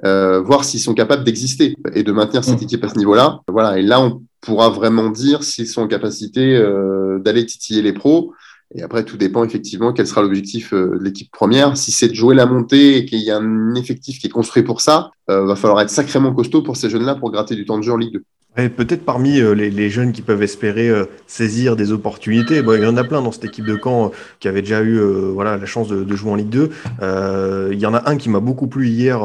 [0.02, 2.64] voir s'ils sont capables d'exister et de maintenir cette mmh.
[2.64, 3.40] équipe à ce niveau-là.
[3.48, 6.60] Voilà, et là, on pourra vraiment dire s'ils sont en capacité
[7.22, 8.34] d'aller titiller les pros
[8.74, 11.76] et après, tout dépend effectivement quel sera l'objectif euh, de l'équipe première.
[11.76, 14.64] Si c'est de jouer la montée et qu'il y a un effectif qui est construit
[14.64, 17.78] pour ça, euh, va falloir être sacrément costaud pour ces jeunes-là pour gratter du temps
[17.78, 18.24] de jeu en Ligue 2.
[18.54, 22.96] Peut-être parmi euh, les, jeunes qui peuvent espérer euh, saisir des opportunités, il y en
[22.96, 25.00] a plein dans cette équipe de Caen qui avait déjà eu
[25.32, 26.70] voilà, la chance de, jouer en Ligue 2.
[27.72, 29.20] il y en a un qui m'a beaucoup plu hier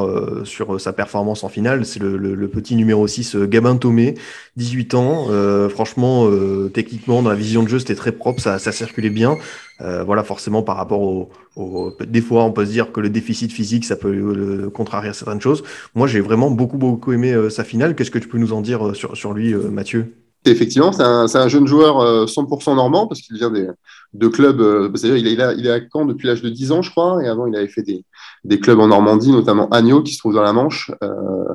[0.46, 4.16] sur sa performance en finale, c'est le, petit numéro 6, Gabin Tomé,
[4.58, 5.28] 18 ans.
[5.70, 6.28] franchement,
[6.74, 9.38] techniquement, dans la vision de jeu, c'était très propre, ça, ça circulait bien.
[9.82, 13.52] Euh, voilà, forcément, par rapport au, Des fois, on peut se dire que le déficit
[13.52, 15.64] physique, ça peut le, contrarier certaines choses.
[15.96, 17.96] Moi, j'ai vraiment beaucoup, beaucoup aimé euh, sa finale.
[17.96, 20.14] Qu'est-ce que tu peux nous en dire euh, sur, sur lui, Mathieu?
[20.46, 23.68] Effectivement, c'est un, un, jeune joueur 100% normand parce qu'il vient des,
[24.14, 24.62] de clubs.
[24.96, 27.28] c'est-à-dire, il, est, il est à Caen depuis l'âge de 10 ans, je crois, et
[27.28, 28.04] avant, il avait fait des,
[28.44, 30.92] des clubs en Normandie, notamment Agneau, qui se trouve dans la Manche.
[31.04, 31.54] Euh,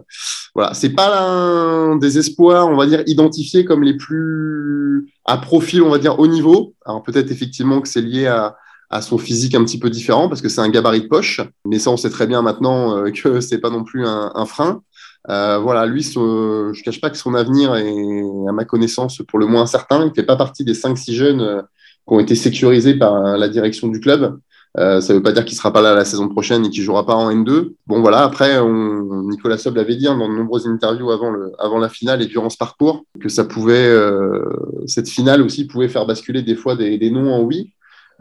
[0.54, 5.82] voilà, c'est pas un des espoirs, on va dire, identifiés comme les plus à profil,
[5.82, 6.74] on va dire, haut niveau.
[6.86, 8.56] Alors peut-être effectivement que c'est lié à,
[8.90, 11.78] à son physique un petit peu différent parce que c'est un gabarit de poche, mais
[11.78, 14.82] ça on sait très bien maintenant euh, que c'est pas non plus un, un frein.
[15.30, 19.46] Euh, voilà, lui, je cache pas que son avenir est, à ma connaissance, pour le
[19.46, 20.04] moins incertain.
[20.06, 21.62] Il fait pas partie des 5-6 jeunes euh,
[22.06, 24.38] qui ont été sécurisés par la direction du club.
[24.76, 26.82] Euh, ça ne veut pas dire qu'il sera pas là la saison prochaine et qu'il
[26.82, 27.74] jouera pas en N2.
[27.86, 31.78] Bon voilà, après Nicolas Sob l'avait dit hein, dans de nombreuses interviews avant, le, avant
[31.78, 34.42] la finale et durant ce parcours que ça pouvait, euh,
[34.86, 37.72] cette finale aussi pouvait faire basculer des fois des, des noms en oui.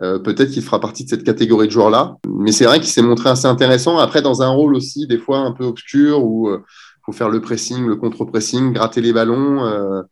[0.01, 2.17] Euh, peut-être qu'il fera partie de cette catégorie de joueurs-là.
[2.27, 3.99] Mais c'est vrai qu'il s'est montré assez intéressant.
[3.99, 6.59] Après, dans un rôle aussi, des fois un peu obscur, où il
[7.05, 10.03] faut faire le pressing, le contre-pressing, gratter les ballons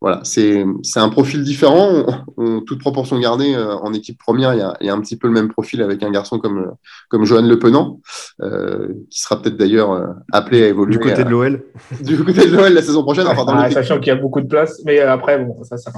[0.00, 0.64] voilà, c'est
[0.96, 2.04] un profil différent.
[2.36, 5.00] On, toute proportion gardée, euh, en équipe première, il y, a, il y, a, un
[5.00, 6.72] petit peu le même profil avec un garçon comme,
[7.08, 8.00] comme Johan Le Penant,
[8.42, 10.96] euh, qui sera peut-être d'ailleurs euh, appelé à évoluer.
[10.96, 11.64] Du côté de l'OL
[12.02, 13.26] Du côté de l'OL la saison prochaine.
[13.26, 15.94] Enfin, dans ah, sachant qu'il y a beaucoup de place, mais après, bon, ça sert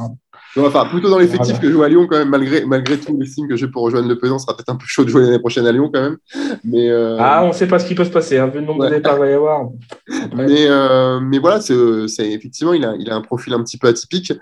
[0.57, 3.47] Enfin, plutôt dans l'effectif que joue à Lyon, quand même, malgré, malgré tout le signe
[3.47, 5.67] que j'ai pour rejoindre Le Penant, sera peut-être un peu chaud de jouer l'année prochaine
[5.67, 6.17] à Lyon, quand même.
[6.65, 8.85] Mais, Ah, on ne sait pas ce qui peut se passer, hein, vu le nombre
[8.85, 9.69] de départs qu'il va y avoir.
[10.35, 10.69] Mais,
[11.21, 14.33] mais voilà, c'est effectivement, il a, il a un profil un petit peu atypique.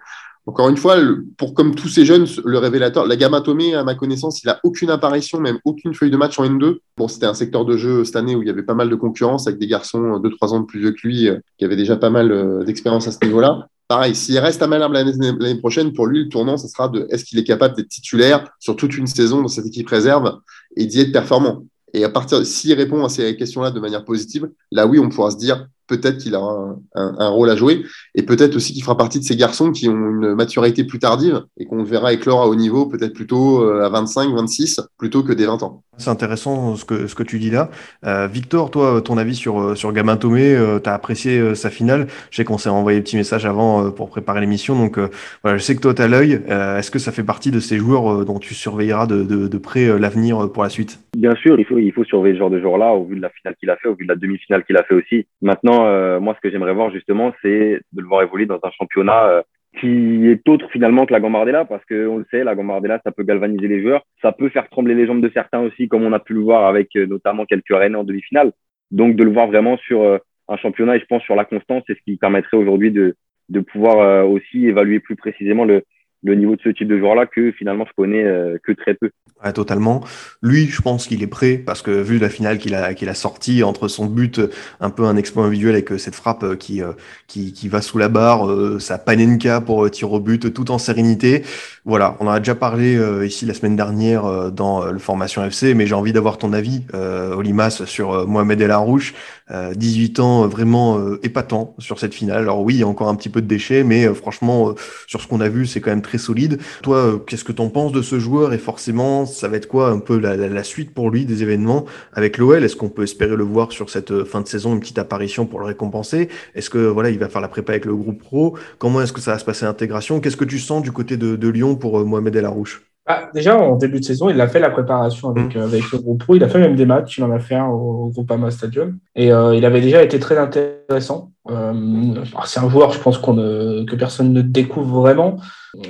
[0.48, 0.96] Encore une fois,
[1.36, 4.60] pour comme tous ces jeunes, le révélateur, la Gamma Tomé, à ma connaissance, il a
[4.62, 6.76] aucune apparition, même aucune feuille de match en N2.
[6.96, 8.94] Bon, c'était un secteur de jeu cette année où il y avait pas mal de
[8.94, 11.96] concurrence avec des garçons 2-3 ans de plus vieux que lui, euh, qui avaient déjà
[11.96, 13.66] pas mal euh, d'expérience à ce niveau-là.
[13.88, 17.24] Pareil, s'il reste à Malherbe l'année prochaine, pour lui, le tournant, ce sera de est-ce
[17.24, 20.40] qu'il est capable d'être titulaire sur toute une saison dans cette équipe réserve
[20.76, 21.64] et d'y être performant?
[21.92, 25.30] Et à partir, s'il répond à ces questions-là de manière positive, là oui, on pourra
[25.30, 29.18] se dire peut-être qu'il aura un, rôle à jouer et peut-être aussi qu'il fera partie
[29.18, 32.54] de ces garçons qui ont une maturité plus tardive et qu'on verra éclore à haut
[32.54, 35.82] niveau, peut-être plutôt euh, à 25, 26, plutôt que des 20 ans.
[35.98, 37.70] C'est intéressant ce que, ce que tu dis là.
[38.04, 42.06] Euh, Victor, toi, ton avis sur, euh, sur Gabin Tomé, tu as apprécié sa finale?
[42.30, 44.98] Je sais qu'on s'est envoyé des petits messages avant pour préparer l'émission, donc
[45.42, 46.42] voilà, je sais que toi, tu as l'œil.
[46.48, 49.98] Est-ce que ça fait partie de ces joueurs dont tu surveilleras de, de, de près
[49.98, 51.00] l'avenir pour la suite?
[51.16, 53.30] Bien sûr, il faut, il faut surveiller ce genre de joueur-là au vu de la
[53.30, 55.26] finale qu'il a fait, au vu de la demi-finale qu'il a fait aussi.
[55.40, 58.70] Maintenant, euh, moi, ce que j'aimerais voir justement, c'est de le voir évoluer dans un
[58.70, 59.42] championnat euh,
[59.78, 63.12] qui est autre finalement que la Gambardella, parce que on le sait, la Gambardella, ça
[63.12, 66.12] peut galvaniser les joueurs, ça peut faire trembler les jambes de certains aussi, comme on
[66.12, 68.52] a pu le voir avec euh, notamment quelques Rennes en demi-finale.
[68.90, 71.94] Donc, de le voir vraiment sur un championnat, et je pense sur la constance, c'est
[71.94, 73.16] ce qui permettrait aujourd'hui de,
[73.48, 75.82] de pouvoir aussi évaluer plus précisément le,
[76.22, 79.10] le niveau de ce type de joueur-là que finalement je connais euh, que très peu.
[79.44, 80.02] Ouais, totalement.
[80.42, 83.14] Lui, je pense qu'il est prêt parce que vu la finale qu'il a qu'il a
[83.14, 84.40] sorti entre son but,
[84.80, 86.80] un peu un exploit individuel avec euh, cette frappe euh, qui
[87.26, 88.48] qui, qui va sous la barre,
[88.80, 91.42] sa panenka pour tir au but, tout en sérénité.
[91.84, 95.86] Voilà, on en a déjà parlé ici la semaine dernière dans le formation FC, mais
[95.86, 99.14] j'ai envie d'avoir ton avis, Olimas, sur Mohamed El Arouche.
[99.50, 102.38] 18 ans vraiment épatant sur cette finale.
[102.38, 104.74] Alors oui, il y a encore un petit peu de déchets, mais franchement,
[105.06, 106.58] sur ce qu'on a vu, c'est quand même très solide.
[106.82, 108.52] Toi, euh, qu'est-ce que tu en penses de ce joueur?
[108.52, 112.38] Et forcément, ça va être quoi un peu la, suite pour lui des événements avec
[112.38, 114.98] l'OL Est-ce qu'on peut espérer le voir sur cette euh, fin de saison, une petite
[114.98, 116.28] apparition pour le récompenser?
[116.54, 118.56] Est-ce que voilà, il va faire la prépa avec le groupe pro?
[118.78, 120.20] Comment est-ce que ça va se passer l'intégration?
[120.20, 123.56] Qu'est-ce que tu sens du côté de, Lyon pour euh, Mohamed El Arouche bah, déjà,
[123.56, 125.60] en début de saison, il a fait la préparation avec, mm.
[125.60, 126.34] avec le groupe pro.
[126.34, 127.18] Il a fait même des matchs.
[127.18, 128.98] Il en a fait un au, Groupama Stadium.
[129.14, 131.30] Et euh, il avait déjà été très intéressant.
[131.48, 135.36] Euh, c'est un joueur, je pense, qu'on que personne ne découvre vraiment.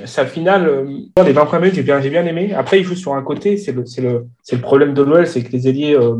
[0.05, 2.53] Sa finale, euh, les 20 premiers minutes, j'ai bien, bien aimé.
[2.53, 3.57] Après, il joue sur un côté.
[3.57, 6.15] C'est le, le, le problème de l'OL, c'est que les ailiers, euh,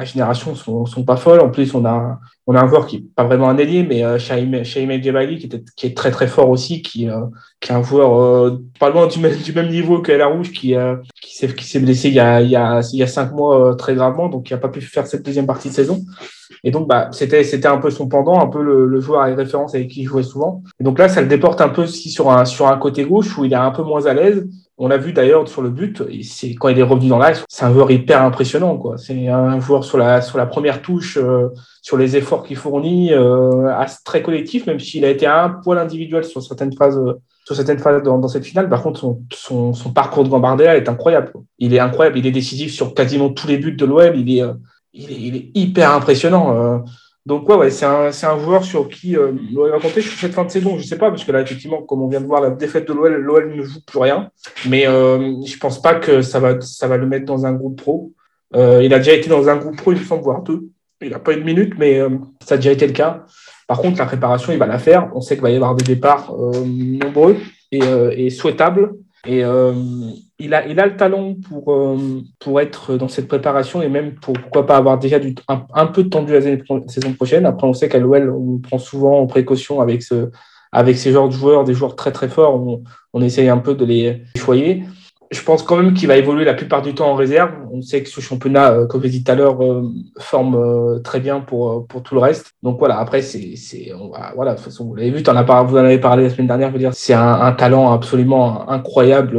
[0.00, 1.40] la génération, sont, sont pas folles.
[1.40, 4.02] En plus, on a, on a un joueur qui n'est pas vraiment un ailier, mais
[4.04, 7.26] euh, Shaim Djebali, qui, qui est très très fort aussi, qui, euh,
[7.60, 10.50] qui est un joueur euh, pas loin du même, du même niveau que La Rouge,
[10.52, 13.02] qui, euh, qui s'est qui s'est blessé il y a, il y a, il y
[13.02, 15.74] a cinq mois très gravement, donc qui n'a pas pu faire cette deuxième partie de
[15.74, 16.00] saison.
[16.64, 19.26] Et donc, bah, c'était, c'était un peu son pendant, un peu le, le joueur à
[19.26, 20.62] référence avec qui il jouait souvent.
[20.78, 23.38] Et donc là, ça le déporte un peu aussi sur un, sur un côté gauche
[23.38, 24.46] où il est un peu moins à l'aise.
[24.82, 27.66] On l'a vu d'ailleurs sur le but, c'est quand il est revenu dans l'axe, c'est
[27.66, 28.78] un joueur hyper impressionnant.
[28.78, 28.96] Quoi.
[28.96, 31.48] C'est un joueur sur la, première touche, euh,
[31.82, 33.70] sur les efforts qu'il fournit, euh,
[34.06, 36.98] très collectif, même s'il a été un poil individuel sur certaines phases,
[37.44, 38.70] sur certaines phases dans, cette finale.
[38.70, 41.34] Par contre, son, parcours de Gambardella est incroyable.
[41.58, 44.00] Il est incroyable, il est décisif sur quasiment tous les buts de l'OM.
[44.00, 44.54] Euh,
[44.94, 46.82] il est hyper impressionnant.
[47.26, 47.28] Euh.
[47.28, 50.32] Donc, ouais, ouais c'est un, un, joueur sur qui euh, l'OL va compter sur cette
[50.32, 50.76] fin de saison.
[50.76, 52.88] Je ne sais pas, parce que là, effectivement, comme on vient de voir la défaite
[52.88, 54.30] de l'OL, l'OL ne joue plus rien.
[54.68, 57.52] Mais euh, je ne pense pas que ça va, ça va le mettre dans un
[57.52, 58.12] groupe pro.
[58.56, 60.68] Euh, il a déjà été dans un groupe pro, il me semble, voire deux.
[61.02, 62.10] Il n'a pas eu de minute, mais euh,
[62.44, 63.24] ça a déjà été le cas.
[63.66, 65.10] Par contre, la préparation, il va la faire.
[65.14, 67.36] On sait qu'il va y avoir des départs euh, nombreux
[67.72, 67.80] et,
[68.16, 68.92] et souhaitables.
[69.26, 69.44] Et
[70.38, 74.14] il a, il a le talent pour, euh, pour être dans cette préparation et même
[74.14, 77.44] pour, pourquoi pas avoir déjà du, un, un peu de de la saison prochaine.
[77.44, 80.30] Après, on sait qu'à l'OL, on prend souvent en précaution avec, ce,
[80.72, 83.74] avec ces genres de joueurs, des joueurs très très forts, on, on essaye un peu
[83.74, 84.84] de les choyer
[85.30, 87.52] je pense quand même qu'il va évoluer la plupart du temps en réserve.
[87.72, 89.88] On sait que ce championnat, euh, comme je dit tout à l'heure, euh,
[90.18, 92.54] forme euh, très bien pour, pour tout le reste.
[92.64, 93.92] Donc voilà, après, c'est, c'est,
[94.34, 96.72] voilà, de toute façon, vous l'avez vu, vous en avez parlé la semaine dernière, je
[96.72, 99.38] veux dire, c'est un, un talent absolument incroyable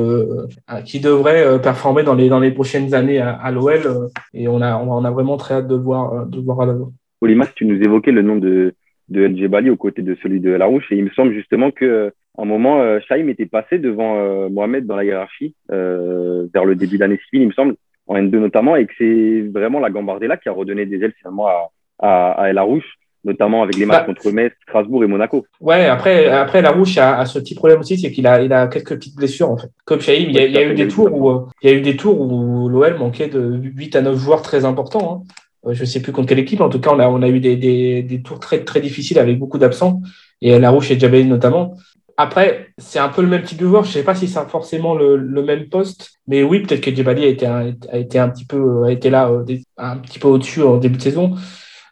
[0.86, 4.10] qui devrait performer dans les, dans les prochaines années à, l'OL.
[4.34, 6.66] et on a, on a vraiment très hâte de le voir, de le voir à
[6.66, 6.94] l'avant.
[7.20, 8.74] Olimas, tu nous évoquais le nom de,
[9.10, 10.92] de El Bali aux côtés de celui de Larouche.
[10.92, 14.86] Et il me semble justement que un moment, euh, Shaim était passé devant euh, Mohamed
[14.86, 17.76] dans la hiérarchie euh, vers le début d'année civile, il me semble,
[18.08, 21.48] en N2 notamment, et que c'est vraiment la Gambardella qui a redonné des ailes finalement
[21.48, 25.46] à, à, à El Arouche notamment avec les matchs bah, contre Metz, Strasbourg et Monaco.
[25.60, 28.67] Ouais, après, après Larouche a, a ce petit problème aussi, c'est qu'il a, il a
[28.67, 29.70] quelques petites blessures en fait.
[29.86, 31.78] Comme Shaim, il y a, il y a eu des tours où il y a
[31.78, 35.24] eu des tours où l'OL manquait de 8 à 9 joueurs très importants.
[35.24, 35.34] Hein.
[35.67, 36.62] Euh, je ne sais plus contre quelle équipe.
[36.62, 39.20] En tout cas, on a, on a eu des, des, des tours très, très difficiles
[39.20, 40.02] avec beaucoup d'absents,
[40.41, 41.76] et Larouche et Djabel notamment.
[42.22, 43.84] Après, c'est un peu le même type de joueur.
[43.84, 47.24] Je ne sais pas si c'est forcément le, même poste, mais oui, peut-être que Djabali
[47.24, 49.44] a été, un, a été un petit peu, a été là euh,
[49.78, 51.34] un petit peu au-dessus en début de saison.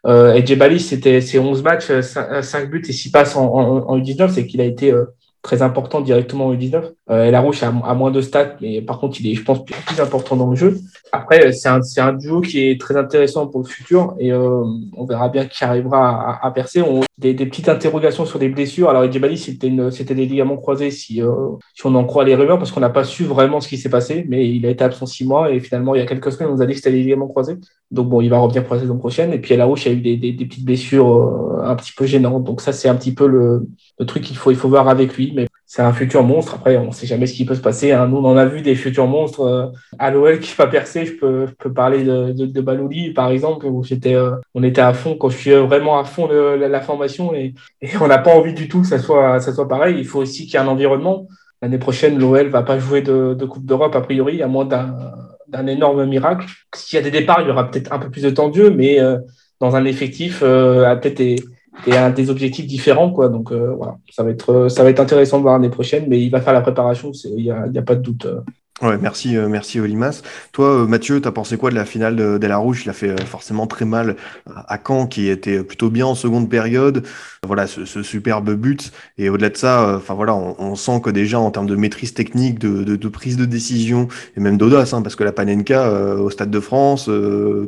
[0.06, 4.00] Euh, et Djabali, c'était ses 11 matchs, 5, buts et 6 passes en, en, en
[4.00, 5.06] U19, c'est qu'il a été euh,
[5.42, 6.92] très important directement en U19.
[7.10, 10.36] Euh, Larouche a, moins de stats, mais par contre, il est, je pense, plus, important
[10.36, 10.78] dans le jeu.
[11.12, 14.64] Après, c'est un, un, duo qui est très intéressant pour le futur et euh,
[14.96, 16.82] on verra bien qui arrivera à, percer.
[17.20, 18.90] Des, petites interrogations sur des blessures.
[18.90, 21.34] Alors, Edjebali, c'était des ligaments croisés si, euh,
[21.76, 23.90] si on en croit les rumeurs, parce qu'on n'a pas su vraiment ce qui s'est
[23.90, 26.50] passé, mais il a été absent six mois et finalement, il y a quelques semaines,
[26.50, 27.58] on nous a dit que c'était des ligaments croisés.
[27.92, 29.34] Donc, bon, il va revenir pour la saison prochaine.
[29.34, 31.64] Et puis, à la Roche, il y a eu des, des, des petites blessures euh,
[31.64, 32.44] un petit peu gênantes.
[32.46, 33.68] Donc, ça, c'est un petit peu le,
[34.00, 35.34] le truc qu'il faut, il faut voir avec lui.
[35.36, 36.56] Mais c'est un futur monstre.
[36.56, 37.92] Après, on ne sait jamais ce qui peut se passer.
[37.92, 38.08] Hein.
[38.08, 39.68] Nous, on en a vu des futurs monstres euh,
[40.00, 41.06] à l'OL qui va percer.
[41.06, 44.82] Je peux, je peux parler de, de, Balouli, par exemple, où j'étais, euh, on était
[44.82, 47.54] à fond, quand je suis vraiment à fond de la, formation et,
[48.02, 49.98] on n'a pas envie du tout que ça soit, ça soit pareil.
[50.00, 51.28] Il faut aussi qu'il y ait un environnement.
[51.62, 56.04] L'année prochaine, l'OL va pas jouer de, Coupe d'Europe, a priori, à moins d'un, énorme
[56.08, 56.48] miracle.
[56.74, 58.56] S'il y a des départs, il y aura peut-être un peu plus de temps de
[58.56, 59.20] jeu, mais euh,
[59.60, 61.44] dans un effectif, euh, peut-être
[61.86, 63.12] des, des, des, objectifs différents.
[63.12, 63.30] Quoi.
[63.30, 66.22] Donc euh, voilà, ça va, être, ça va être intéressant de voir l'année prochaine, mais
[66.22, 68.28] il va faire la préparation, il n'y a, pas de doute.
[68.82, 70.22] Ouais, merci, euh, merci Olimas.
[70.54, 72.84] Toi, euh, Mathieu, t'as pensé quoi de la finale de, de la Rouge?
[72.86, 74.16] Il a fait euh, forcément très mal
[74.46, 77.06] à Caen, qui était plutôt bien en seconde période.
[77.46, 78.94] Voilà, ce, ce superbe but.
[79.18, 82.14] Et au-delà de ça, enfin voilà, on, on, sent que déjà en termes de maîtrise
[82.14, 85.92] technique, de, de, de prise de décision et même d'audace, hein, parce que la Panenka
[86.16, 87.10] au Stade de France,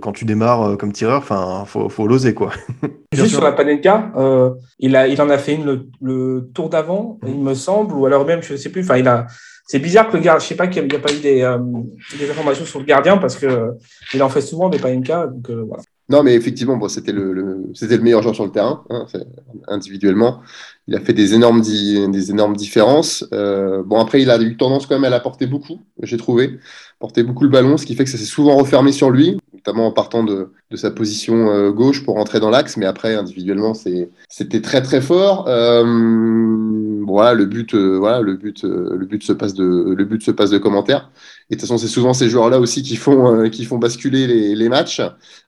[0.02, 2.52] quand tu démarres comme tireur, enfin, faut, faut l'oser quoi.
[3.13, 4.12] Juste sur la Panenka,
[4.80, 8.06] il a, il en a fait une le, le tour d'avant, il me semble, ou
[8.06, 8.82] alors même, je ne sais plus.
[8.82, 9.28] Enfin, il a
[9.71, 11.57] c'est bizarre que le gardien, je sais pas qu'il n'y a, pas eu des, euh,
[12.19, 13.71] des, informations sur le gardien parce que euh,
[14.13, 15.27] il en fait souvent, mais pas cas.
[15.27, 15.81] Donc euh, voilà.
[16.10, 19.05] Non, mais effectivement, c'était le, le meilleur joueur sur le terrain, hein,
[19.69, 20.41] individuellement.
[20.88, 23.26] Il a fait des énormes, des énormes différences.
[23.34, 26.58] Euh, bon, après, il a eu tendance quand même à l'apporter beaucoup, j'ai trouvé.
[27.00, 29.88] Porter beaucoup le ballon, ce qui fait que ça s'est souvent refermé sur lui, notamment
[29.88, 32.78] en partant de, de sa position euh, gauche pour rentrer dans l'axe.
[32.78, 35.46] Mais après, individuellement, c'était très, très fort.
[35.48, 40.32] Euh, voilà, le but, voilà, le but, le but se passe de, le but se
[40.32, 41.12] passe de commentaires.
[41.50, 44.56] Et de toute façon, c'est souvent ces joueurs-là aussi qui font, qui font basculer les,
[44.56, 45.02] les matchs.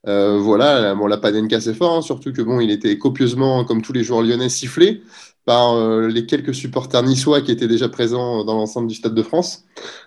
[0.06, 3.94] voilà, bon, la Padenka c'est fort, hein, surtout que bon, il était copieusement, comme tous
[3.94, 5.02] les joueurs lyonnais, sifflé
[5.46, 9.24] par euh, les quelques supporters niçois qui étaient déjà présents dans l'ensemble du Stade de
[9.24, 9.66] France.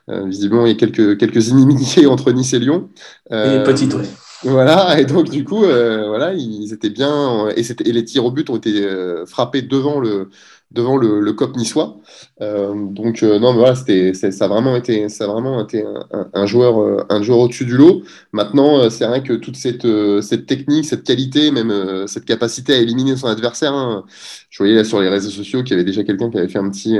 [0.08, 2.88] Euh, visiblement, il y a quelques, quelques inimitiés entre Nice et Lyon.
[3.32, 4.06] Euh, et petites, oui.
[4.42, 8.50] Voilà, et donc du coup, voilà, ils étaient bien, et, et, les tirs au but
[8.50, 8.86] ont été
[9.24, 10.28] frappés devant le,
[10.72, 11.96] devant le, le COP niçois.
[12.42, 15.84] Euh, donc euh, non, mais voilà, c'était, ça a vraiment été, ça a vraiment été
[15.84, 18.02] un, un joueur, euh, un joueur au-dessus du lot.
[18.32, 19.86] Maintenant, c'est vrai que toute cette,
[20.22, 23.72] cette technique, cette qualité, même cette capacité à éliminer son adversaire.
[23.72, 24.04] Hein,
[24.50, 26.58] je voyais là sur les réseaux sociaux qu'il y avait déjà quelqu'un qui avait fait
[26.58, 26.98] un petit,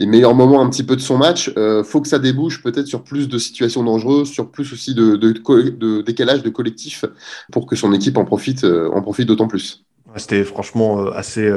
[0.00, 1.52] les meilleurs moments un petit peu de son match.
[1.84, 5.32] faut que ça débouche peut-être sur plus de situations dangereuses, sur plus aussi de, de,
[5.32, 7.04] de décalage de collectif
[7.52, 9.83] pour que son équipe en profite, en profite d'autant plus.
[10.16, 11.52] C'était franchement assez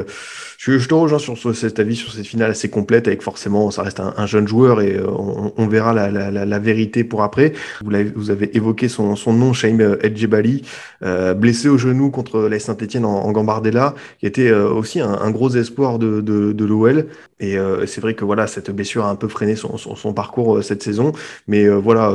[0.58, 3.84] je, je, te rejoins sur, cet avis, sur cette finale assez complète, avec forcément, ça
[3.84, 7.54] reste un, jeune joueur et euh, on, on, verra la, la, la, vérité pour après.
[7.86, 10.64] Vous, avez, vous avez évoqué son, son nom, Shaim Edjebali,
[11.04, 15.30] euh, blessé au genou contre la Saint-Etienne en, Gambardella, qui était euh, aussi un, un,
[15.30, 17.06] gros espoir de, de, de l'OL.
[17.40, 20.14] Et euh, c'est vrai que voilà, cette blessure a un peu freiné son, son, son
[20.14, 21.12] parcours cette saison.
[21.48, 22.14] Mais voilà,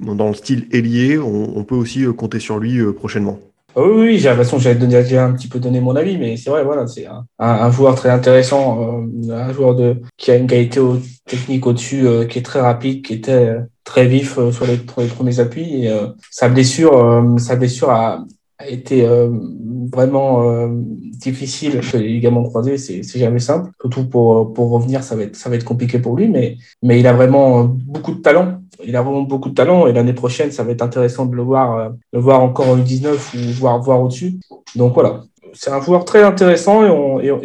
[0.00, 3.38] dans le style ailier, on, on peut aussi compter sur lui prochainement.
[3.76, 6.36] Ah oui, oui, j'ai l'impression que j'avais déjà un petit peu donné mon avis, mais
[6.36, 10.36] c'est vrai, voilà, c'est un, un, joueur très intéressant, euh, un joueur de, qui a
[10.36, 10.80] une qualité
[11.26, 15.40] technique au-dessus, euh, qui est très rapide, qui était euh, très vif sur les, premiers
[15.40, 15.88] appuis.
[16.30, 18.24] Sa blessure, sa blessure a,
[18.58, 19.06] a été
[19.92, 20.68] vraiment
[21.18, 21.80] difficile.
[21.92, 23.70] Les ligaments croisés, c'est jamais simple.
[23.80, 26.98] Surtout pour, pour revenir, ça va être, ça va être compliqué pour lui, mais, mais
[26.98, 30.50] il a vraiment beaucoup de talent il a vraiment beaucoup de talent et l'année prochaine,
[30.50, 34.34] ça va être intéressant de le voir, euh, encore en U19 ou voir, voir au-dessus.
[34.76, 36.84] Donc voilà, c'est un joueur très intéressant
[37.20, 37.40] et on,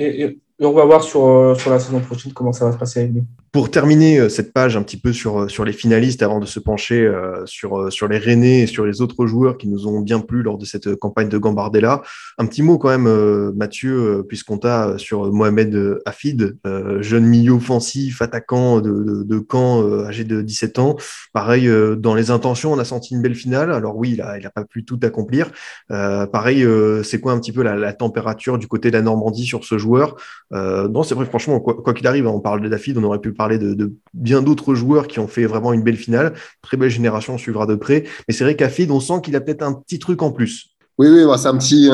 [0.62, 3.14] on va voir sur, euh, sur la saison prochaine comment ça va se passer avec
[3.14, 3.24] lui.
[3.52, 6.46] Pour terminer euh, cette page un petit peu sur, euh, sur les finalistes, avant de
[6.46, 10.02] se pencher euh, sur, sur les Rennais et sur les autres joueurs qui nous ont
[10.02, 12.04] bien plu lors de cette campagne de Gambardella,
[12.38, 16.58] un petit mot quand même, Mathieu, puisqu'on t'a sur Mohamed Hafid,
[17.00, 20.96] jeune milieu offensif, attaquant de, de, de Caen, âgé de 17 ans.
[21.34, 23.72] Pareil, dans les intentions, on a senti une belle finale.
[23.72, 25.52] Alors oui, il n'a il a pas pu tout accomplir.
[25.90, 26.66] pareil,
[27.04, 29.78] c'est quoi un petit peu la, la, température du côté de la Normandie sur ce
[29.78, 30.16] joueur?
[30.52, 33.58] Non, c'est vrai, franchement, quoi qu'il arrive, on parle de Hafid, on aurait pu parler
[33.58, 36.34] de, bien d'autres joueurs qui ont fait vraiment une belle finale.
[36.62, 38.04] Très belle génération, suivra de près.
[38.28, 40.72] Mais c'est vrai qu'à Fid, on sent qu'il a peut-être un petit truc en plus.
[40.98, 41.90] Oui, oui, bah, c'est un petit,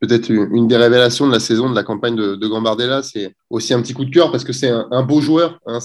[0.00, 3.02] peut-être une des révélations de la saison de la campagne de, Gambardella.
[3.02, 5.58] C'est aussi un petit coup de cœur parce que c'est un, beau joueur.
[5.66, 5.78] Hein,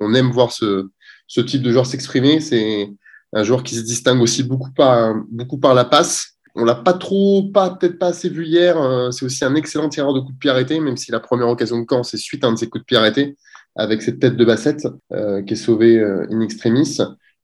[0.00, 0.88] on, aime voir ce,
[1.28, 2.40] ce type de joueur s'exprimer.
[2.40, 2.92] C'est
[3.32, 6.38] un joueur qui se distingue aussi beaucoup par, beaucoup par la passe.
[6.56, 8.76] On l'a pas trop, pas peut-être pas assez vu hier.
[8.76, 11.46] Euh, c'est aussi un excellent tireur de coups de pied arrêtés, même si la première
[11.46, 13.36] occasion de camp, c'est suite à un de ses coups de pied arrêtés
[13.76, 16.98] avec cette tête de bassette euh, qui est sauvée euh, in extremis.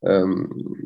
[0.04, 0.26] Euh,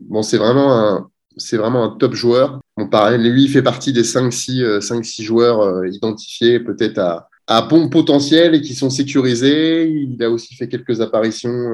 [0.09, 2.61] bon, c'est vraiment un, c'est vraiment un top joueur.
[2.76, 7.62] On parlait, lui, il fait partie des 5-6 cinq, six joueurs identifiés peut-être à, à
[7.62, 9.88] bon potentiel et qui sont sécurisés.
[9.88, 11.70] Il a aussi fait quelques apparitions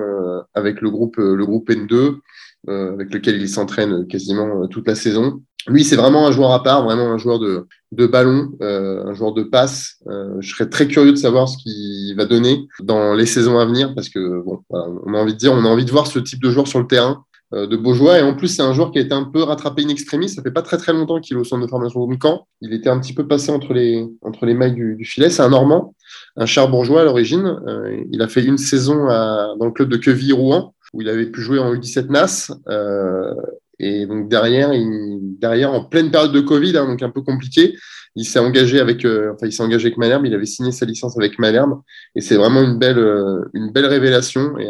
[0.54, 2.18] avec le groupe, le groupe N2,
[2.66, 5.42] avec lequel il s'entraîne quasiment toute la saison.
[5.68, 7.66] Lui, c'est vraiment un joueur à part, vraiment un joueur de,
[8.06, 9.96] ballon, euh, un joueur de passe.
[10.08, 13.66] Euh, je serais très curieux de savoir ce qu'il va donner dans les saisons à
[13.66, 16.18] venir parce que bon, on a envie de dire, on a envie de voir ce
[16.18, 18.16] type de joueur sur le terrain, euh, de beaux joueurs.
[18.16, 20.28] Et en plus, c'est un joueur qui a été un peu rattrapé in extremis.
[20.28, 22.46] Ça fait pas très très longtemps qu'il est au centre de formation de camp.
[22.62, 25.28] Il était un petit peu passé entre les entre les mailles du, filet.
[25.28, 25.94] C'est un Normand,
[26.36, 27.60] un cher bourgeois à l'origine.
[28.10, 31.58] il a fait une saison dans le club de Queville-Rouen où il avait pu jouer
[31.58, 32.50] en U17 NAS.
[33.80, 37.74] Et donc derrière, il, derrière en pleine période de Covid, hein, donc un peu compliqué,
[38.16, 40.26] il s'est engagé avec, euh, enfin il s'est engagé avec Malherbe.
[40.26, 41.80] Il avait signé sa licence avec Malherbe,
[42.14, 44.68] et c'est vraiment une belle, euh, une belle révélation et,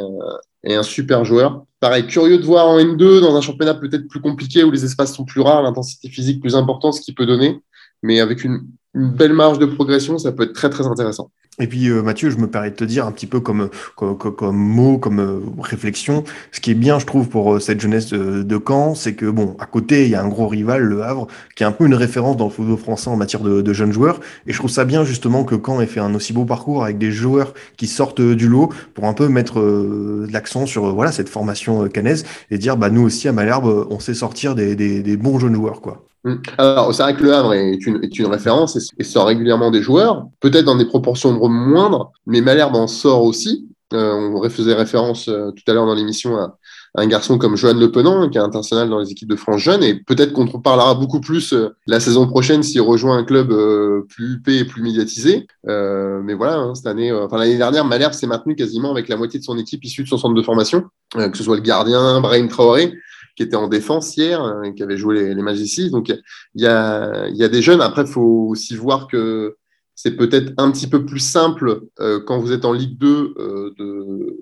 [0.64, 1.64] et, un super joueur.
[1.81, 5.14] Pareil, curieux de voir en N2 dans un championnat peut-être plus compliqué où les espaces
[5.14, 7.61] sont plus rares, l'intensité physique plus importante, ce qu'il peut donner,
[8.03, 11.31] mais avec une, une belle marge de progression, ça peut être très très intéressant.
[11.61, 13.68] Et puis euh, Mathieu, je me permets de te dire un petit peu comme,
[14.40, 18.62] mot, comme euh, réflexion, ce qui est bien, je trouve, pour euh, cette jeunesse de,
[18.66, 21.64] Caen, c'est que bon, à côté, il y a un gros rival, le Havre, qui
[21.64, 24.21] est un peu une référence dans le football français en matière de, jeunes joueurs.
[24.47, 26.99] Et je trouve ça bien justement que Caen ait fait un aussi beau parcours avec
[26.99, 29.61] des joueurs qui sortent du lot pour un peu mettre
[30.31, 34.14] l'accent sur voilà cette formation canaise et dire bah nous aussi à Malherbe, on sait
[34.14, 36.09] sortir des, des, des bons jeunes joueurs quoi.
[36.24, 36.35] Mm.
[36.59, 39.83] Alors, c'est vrai que le Havre est une, est une référence et, sort régulièrement des
[39.83, 43.66] joueurs, peut-être dans des proportions moindres, mais Malherbe en sort aussi.
[43.94, 46.59] Euh, on faisait référence euh, tout à l'heure dans l'émission à,
[46.94, 49.83] un garçon comme Johan Le Penant, qui est international dans les équipes de France jeunes,
[49.83, 54.07] et peut-être qu'on parlera beaucoup plus euh, la saison prochaine s'il rejoint un club euh,
[54.09, 55.46] plus huppé et plus médiatisé.
[55.68, 59.16] Euh, mais voilà, hein, cette année, enfin l'année dernière, Malherbe s'est maintenu quasiment avec la
[59.16, 62.21] moitié de son équipe issue de son centre de formation, que ce soit le gardien,
[62.21, 62.94] Brahim Traoré,
[63.38, 65.90] qui était en défense hier, et qui avait joué les, ici.
[65.90, 66.20] Donc il
[66.60, 67.80] y a, des jeunes.
[67.80, 69.54] Après, il faut aussi voir que
[69.94, 71.82] c'est peut-être un petit peu plus simple
[72.26, 73.34] quand vous êtes en Ligue 2
[73.78, 74.36] de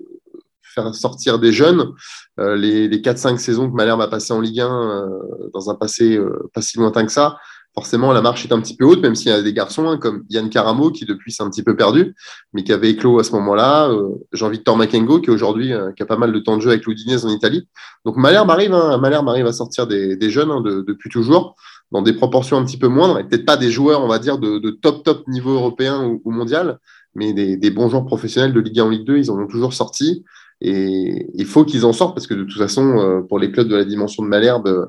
[0.73, 1.93] faire sortir des jeunes.
[2.39, 5.75] Euh, les, les 4-5 saisons que Malherbe a passé en Ligue 1 euh, dans un
[5.75, 7.37] passé euh, pas si lointain que ça,
[7.77, 9.97] forcément la marche est un petit peu haute, même s'il y a des garçons hein,
[9.97, 12.15] comme Yann Caramo qui depuis s'est un petit peu perdu,
[12.51, 13.91] mais qui avait éclos à ce moment-là,
[14.33, 17.29] Jean-Victor Makengo qui aujourd'hui qui a pas mal de temps de jeu avec l'Udinese en
[17.29, 17.67] Italie.
[18.03, 21.55] Donc Malherbe arrive, hein, Malherbe arrive à sortir des, jeunes hein, depuis toujours
[21.91, 24.39] dans des proportions un petit peu moindres, et peut-être pas des joueurs, on va dire,
[24.39, 26.79] de, top top niveau européen ou, ou mondial,
[27.13, 29.73] mais des, bons joueurs professionnels de Ligue 1 en Ligue 2, ils en ont toujours
[29.73, 30.23] sorti.
[30.61, 33.67] Et il faut qu'ils en sortent parce que de toute façon, euh, pour les clubs
[33.67, 34.85] de la dimension de Malherbe, euh,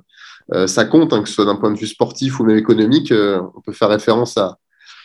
[0.66, 3.12] ça compte, hein, que ce soit d'un point de vue sportif ou même économique.
[3.12, 4.58] Euh, on peut faire référence à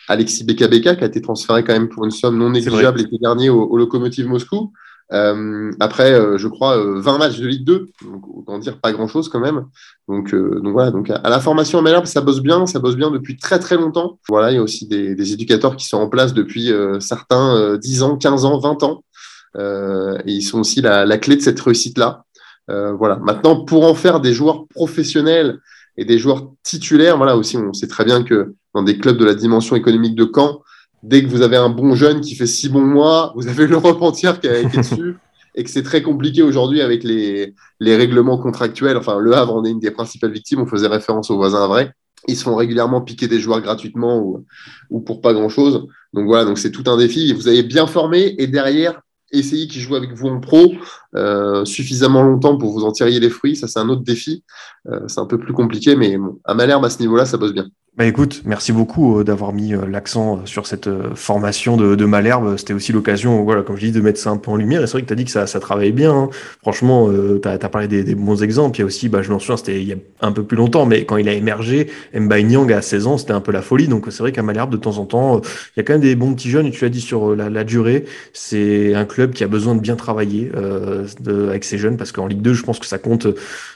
[0.08, 3.50] Alexis Beka-Beka qui a été transféré quand même pour une somme non négligeable l'été dernier
[3.50, 4.72] au, au Lokomotiv Moscou.
[5.12, 9.28] Euh, après, euh, je crois, 20 matchs de Ligue 2, donc autant dire pas grand-chose
[9.28, 9.66] quand même.
[10.08, 12.96] Donc, euh, donc voilà, donc à la formation à Malherbe, ça bosse bien, ça bosse
[12.96, 14.18] bien depuis très très longtemps.
[14.30, 18.02] Voilà, il y a aussi des, des éducateurs qui sont en place depuis certains 10
[18.02, 19.04] ans, 15 ans, 20 ans.
[19.56, 22.23] Euh, et ils sont aussi la, la clé de cette réussite-là.
[22.70, 23.16] Euh, voilà.
[23.16, 25.58] Maintenant, pour en faire des joueurs professionnels
[25.96, 29.24] et des joueurs titulaires, voilà aussi, on sait très bien que dans des clubs de
[29.24, 30.62] la dimension économique de Caen,
[31.02, 34.02] dès que vous avez un bon jeune qui fait six bons mois, vous avez l'Europe
[34.02, 35.16] entière qui été dessus.
[35.54, 38.96] et que c'est très compliqué aujourd'hui avec les, les règlements contractuels.
[38.96, 40.60] Enfin, Le Havre en est une des principales victimes.
[40.60, 41.92] On faisait référence aux voisins vrais.
[42.26, 44.44] Ils se font régulièrement piquer des joueurs gratuitement ou,
[44.90, 45.86] ou pour pas grand-chose.
[46.14, 47.32] Donc voilà, donc c'est tout un défi.
[47.34, 49.00] Vous avez bien formé et derrière,
[49.38, 50.72] essayez qu'ils jouent avec vous en pro
[51.14, 53.56] euh, suffisamment longtemps pour vous en tirer les fruits.
[53.56, 54.44] Ça, c'est un autre défi.
[54.88, 57.52] Euh, c'est un peu plus compliqué, mais bon, à Malherbe, à ce niveau-là, ça bosse
[57.52, 57.68] bien.
[57.96, 62.56] Bah écoute, merci beaucoup euh, d'avoir mis euh, l'accent euh, sur cette formation de, Malherbe.
[62.56, 64.82] C'était aussi l'occasion, voilà, comme je dis, de mettre ça un peu en lumière.
[64.82, 66.12] Et c'est vrai que tu as dit que ça, ça travaillait bien.
[66.12, 66.30] Hein.
[66.60, 67.08] Franchement,
[67.40, 68.78] tu as, parlé des, bons exemples.
[68.78, 70.56] Il y a aussi, bah, je m'en souviens, c'était il y a un peu plus
[70.56, 73.62] longtemps, mais quand il a émergé, Mbaye Nyang à 16 ans, c'était un peu la
[73.62, 73.86] folie.
[73.86, 76.16] Donc c'est vrai qu'à Malherbe, de temps en temps, il y a quand même des
[76.16, 76.66] bons petits jeunes.
[76.66, 79.94] Et tu l'as dit sur la, durée, c'est un club qui a besoin de bien
[79.94, 81.06] travailler euh,
[81.48, 83.28] avec ses jeunes parce qu'en Ligue 2, je pense que ça compte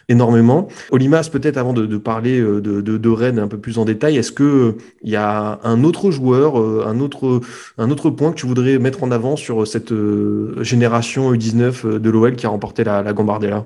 [0.09, 0.69] énormément.
[0.91, 4.17] Olimas, peut-être avant de, de parler de, de, de Rennes un peu plus en détail,
[4.17, 7.41] est-ce que il y a un autre joueur, euh, un autre,
[7.77, 12.11] un autre point que tu voudrais mettre en avant sur cette euh, génération U19 de
[12.11, 13.65] l'OL qui a remporté la, la Gambardella?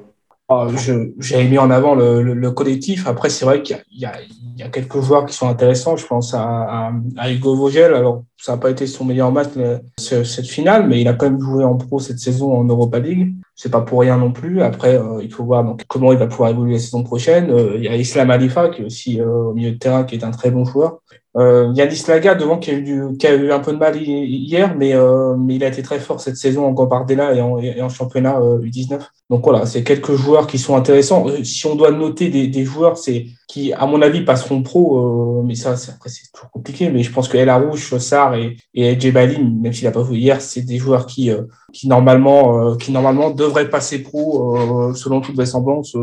[0.49, 0.67] Ah,
[1.19, 3.07] J'ai mis en avant le, le, collectif.
[3.07, 5.97] Après, c'est vrai qu'il y, y, a quelques joueurs qui sont intéressants.
[5.97, 7.95] Je pense à, à, à Hugo Vogel.
[7.95, 9.51] Alors, ça n'a pas été son meilleur match
[9.97, 13.35] cette finale, mais il a quand même joué en pro cette saison en Europa League.
[13.63, 14.61] C'est pas pour rien non plus.
[14.61, 17.49] Après, euh, il faut voir donc, comment il va pouvoir évoluer la saison prochaine.
[17.53, 20.17] Euh, il y a Islam Alifa qui est aussi euh, au milieu de terrain, qui
[20.17, 21.01] est un très bon joueur.
[21.39, 23.97] Euh, Yanis Laga devant qui a eu, du, qui a eu un peu de mal
[23.97, 27.59] hier, mais, euh, mais il a été très fort cette saison en Gambardella et en,
[27.59, 29.01] et en championnat U19.
[29.31, 31.25] Donc voilà, c'est quelques joueurs qui sont intéressants.
[31.43, 35.71] Si on doit noter des, joueurs, c'est qui, à mon avis, passeront pro, mais ça,
[35.71, 36.91] après, c'est toujours compliqué.
[36.91, 40.41] Mais je pense que El Arouche, Sarr et, et même s'il n'a pas joué hier,
[40.43, 41.31] c'est des joueurs qui,
[41.85, 44.55] normalement, qui normalement devraient passer pro
[44.95, 45.97] selon toute vraisemblance.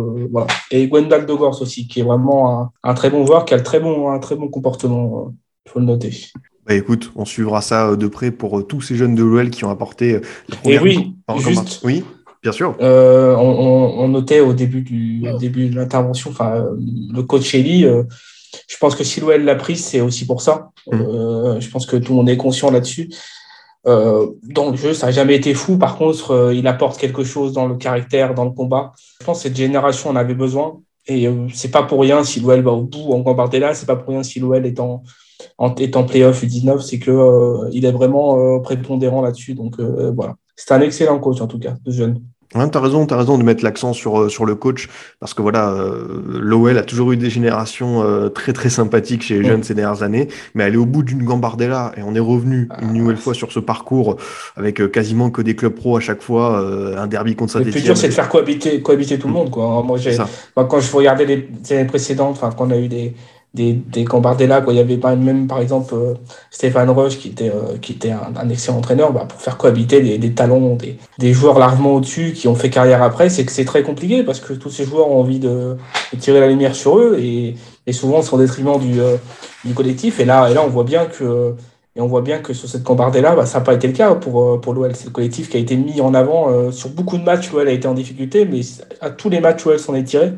[0.71, 3.57] Et Gwendal de Gors aussi, qui est vraiment un, un, très bon joueur, qui a
[3.57, 5.18] le très bon, un très bon comportement
[5.69, 6.27] faut le noter.
[6.65, 9.69] Bah écoute, on suivra ça de près pour tous ces jeunes de l'OL qui ont
[9.69, 12.03] apporté la première Et oui, juste, oui,
[12.43, 12.75] bien sûr.
[12.79, 17.85] Euh, on, on, notait au début, du, au début de l'intervention, enfin, le coach Eli,
[17.85, 18.03] euh,
[18.67, 20.69] je pense que si l'OL l'a prise, c'est aussi pour ça.
[20.91, 20.93] Mmh.
[20.93, 23.09] Euh, je pense que tout le monde est conscient là-dessus.
[23.87, 25.77] Euh, dans le jeu, ça n'a jamais été fou.
[25.77, 28.91] Par contre, euh, il apporte quelque chose dans le caractère, dans le combat.
[29.19, 30.81] Je pense que cette génération en avait besoin.
[31.07, 33.95] Et euh, c'est pas pour rien si l'OL va au bout en Gambardella, c'est pas
[33.95, 35.03] pour rien si l'OL est en,
[35.57, 39.53] en, en playoff U19, c'est que euh, il est vraiment euh, prépondérant là-dessus.
[39.53, 42.21] Donc euh, voilà, c'est un excellent coach en tout cas, de jeune.
[42.55, 45.69] Ouais, t'as raison, t'as raison de mettre l'accent sur sur le coach parce que voilà,
[45.69, 49.75] euh, l'OL a toujours eu des générations euh, très très sympathiques chez les jeunes ces
[49.75, 53.17] dernières années, mais elle est au bout d'une gambardella et on est revenu une nouvelle
[53.17, 54.17] fois sur ce parcours
[54.55, 56.57] avec quasiment que des clubs pro à chaque fois,
[56.97, 57.75] un derby contre Saint-Etienne.
[57.75, 59.83] Le plus dur, c'est de faire cohabiter cohabiter tout le monde quoi.
[59.83, 63.13] Moi, j'ai, moi quand je regardais les années précédentes, enfin quand on a eu des
[63.53, 64.73] des, des Gambardella, quoi.
[64.73, 66.13] Il y avait même, par exemple, euh,
[66.51, 70.01] Stéphane Roche, qui était, euh, qui était un, un, excellent entraîneur, bah, pour faire cohabiter
[70.01, 73.51] des, des talents, des, des joueurs largement au-dessus qui ont fait carrière après, c'est que
[73.51, 75.77] c'est très compliqué parce que tous ces joueurs ont envie de,
[76.13, 77.55] de tirer la lumière sur eux et,
[77.87, 79.15] et souvent, c'est au détriment du, euh,
[79.65, 80.19] du collectif.
[80.19, 81.55] Et là, et là, on voit bien que
[81.95, 84.13] Et on voit bien que sur cette Gambardella, bah, ça n'a pas été le cas
[84.15, 84.95] pour, pour l'OL.
[84.95, 86.71] C'est le collectif qui a été mis en avant.
[86.71, 88.61] sur beaucoup de matchs, l'OL a été en difficulté, mais
[89.01, 90.33] à tous les matchs, l'OL s'en est tiré.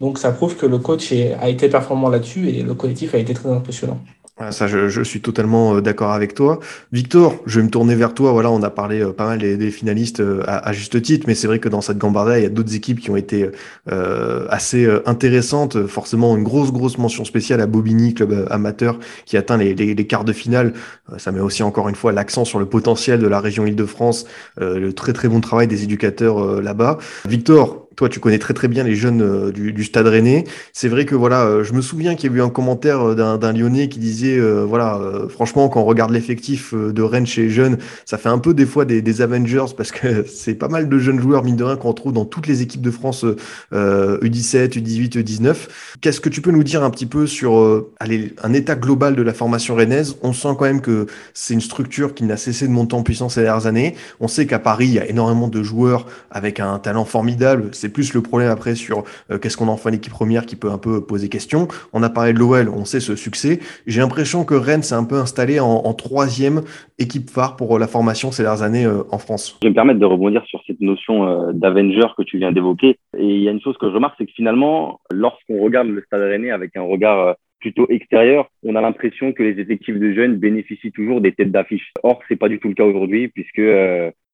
[0.00, 3.34] Donc ça prouve que le coach a été performant là-dessus et le collectif a été
[3.34, 4.00] très impressionnant.
[4.40, 6.60] Ah, ça, je, suis totalement euh, d'accord avec toi.
[6.92, 8.30] Victor, je vais me tourner vers toi.
[8.30, 11.48] Voilà, on a parlé euh, pas mal des, finalistes euh, à, juste titre, mais c'est
[11.48, 13.50] vrai que dans cette Gambarda, il y a d'autres équipes qui ont été
[13.90, 15.88] euh, assez intéressantes.
[15.88, 20.32] Forcément, une grosse, grosse mention spéciale à Bobigny, club amateur, qui atteint les quarts de
[20.32, 20.72] finale.
[21.16, 24.26] ça met aussi encore une fois l'accent sur le potentiel de la région Île-de-France,
[24.60, 26.98] le très, très bon travail des éducateurs là-bas.
[27.26, 30.44] Victor, toi, tu connais très très bien les jeunes euh, du, du, Stade Rennais.
[30.72, 33.36] C'est vrai que voilà, euh, je me souviens qu'il y a eu un commentaire euh,
[33.36, 37.78] d'un Lyonnais qui disait voilà, franchement, quand on regarde l'effectif de Rennes chez les jeunes,
[38.04, 40.98] ça fait un peu des fois des, des Avengers parce que c'est pas mal de
[40.98, 43.24] jeunes joueurs mine de rien qu'on retrouve dans toutes les équipes de France
[43.72, 45.56] U17, U18, U19.
[46.00, 49.22] Qu'est-ce que tu peux nous dire un petit peu sur allez, un état global de
[49.22, 50.16] la formation rennaise?
[50.22, 53.34] On sent quand même que c'est une structure qui n'a cessé de monter en puissance
[53.34, 53.96] ces dernières années.
[54.20, 57.70] On sait qu'à Paris, il y a énormément de joueurs avec un talent formidable.
[57.88, 60.78] Plus le problème après sur euh, qu'est-ce qu'on en fait l'équipe première qui peut un
[60.78, 61.68] peu poser question.
[61.92, 63.60] On a parlé de l'OL, on sait ce succès.
[63.86, 66.62] J'ai l'impression que Rennes s'est un peu installé en, troisième
[66.98, 69.58] équipe phare pour euh, la formation ces dernières années euh, en France.
[69.62, 72.98] Je vais me permettre de rebondir sur cette notion d'Avenger que tu viens d'évoquer.
[73.16, 76.02] Et il y a une chose que je remarque, c'est que finalement, lorsqu'on regarde le
[76.02, 80.36] Stade Rennais avec un regard plutôt extérieur, on a l'impression que les effectifs de jeunes
[80.36, 81.92] bénéficient toujours des têtes d'affiche.
[82.02, 83.60] Or, c'est pas du tout le cas aujourd'hui, puisque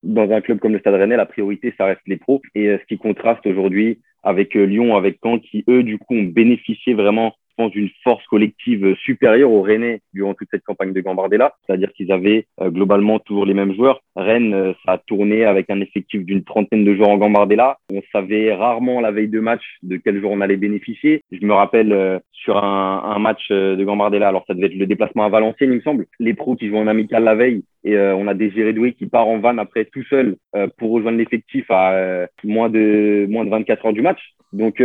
[0.05, 2.41] dans un club comme le Stade Rennais, la priorité, ça reste les pros.
[2.53, 6.15] Et euh, ce qui contraste aujourd'hui avec euh, Lyon, avec Caen, qui eux, du coup,
[6.15, 10.93] ont bénéficié vraiment je pense, d'une force collective supérieure aux Rennais durant toute cette campagne
[10.93, 11.53] de Gambardella.
[11.65, 14.01] C'est-à-dire qu'ils avaient globalement toujours les mêmes joueurs.
[14.15, 17.77] Rennes, ça a tourné avec un effectif d'une trentaine de joueurs en Gambardella.
[17.91, 21.21] On savait rarement la veille de match de quel jour on allait bénéficier.
[21.31, 24.27] Je me rappelle sur un, un, match de Gambardella.
[24.27, 26.07] Alors, ça devait être le déplacement à Valenciennes, il me semble.
[26.19, 27.63] Les pros qui jouent en amical la veille.
[27.85, 30.91] Et euh, on a Désiré Doué qui part en van après tout seul euh, pour
[30.91, 34.19] rejoindre l'effectif à euh, moins, de, moins de 24 heures du match.
[34.55, 34.81] Donc,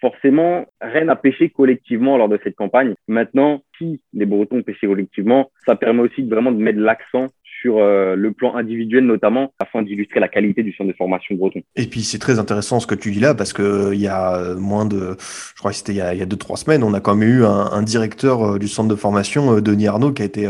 [0.00, 2.94] forcément, Rennes a pêché collectivement lors de cette campagne.
[3.08, 7.26] Maintenant, si les Bretons pêchaient collectivement, ça permet aussi vraiment de mettre l'accent
[7.62, 11.62] sur euh, le plan individuel notamment, afin d'illustrer la qualité du centre de formation breton.
[11.76, 14.08] Et puis c'est très intéressant ce que tu dis là, parce que euh, il y
[14.08, 16.92] a euh, moins de, je crois que c'était il, y a deux trois semaines, on
[16.92, 20.48] a quand même eu un, directeur du centre de formation, Denis Arnaud, qui a été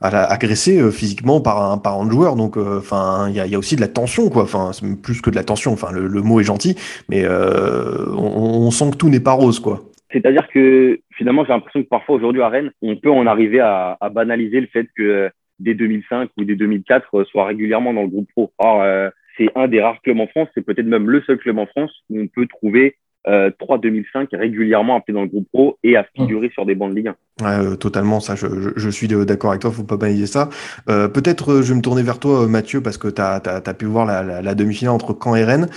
[0.00, 2.36] agressé physiquement par un parent de joueur.
[2.36, 4.42] Donc enfin il y a, y a, aussi de la tension quoi.
[4.42, 4.70] Enfin
[5.02, 5.72] plus que de la tension.
[5.72, 6.76] Enfin le, mot est gentil,
[7.08, 9.84] mais on, on sent que tout n'est pas rose quoi.
[10.12, 13.96] C'est-à-dire que finalement, j'ai l'impression que parfois aujourd'hui à Rennes, on peut en arriver à,
[14.00, 15.30] à banaliser le fait que
[15.62, 18.52] dès 2005 ou dès 2004 euh, soit régulièrement dans le groupe pro.
[18.58, 21.58] Or, euh, c'est un des rares clubs en France, c'est peut-être même le seul club
[21.58, 22.96] en France où on peut trouver
[23.28, 26.90] euh, 3 2005 régulièrement appelé dans le groupe pro et à figurer sur des bancs
[26.90, 27.44] de Ligue 1.
[27.44, 30.50] Ouais, euh, totalement, ça, je, suis d'accord avec toi, faut pas balayer ça.
[30.86, 34.54] Peut-être je vais me tourner vers toi, Mathieu, parce que tu as, pu voir la
[34.54, 35.68] demi-finale entre Caen et Rennes.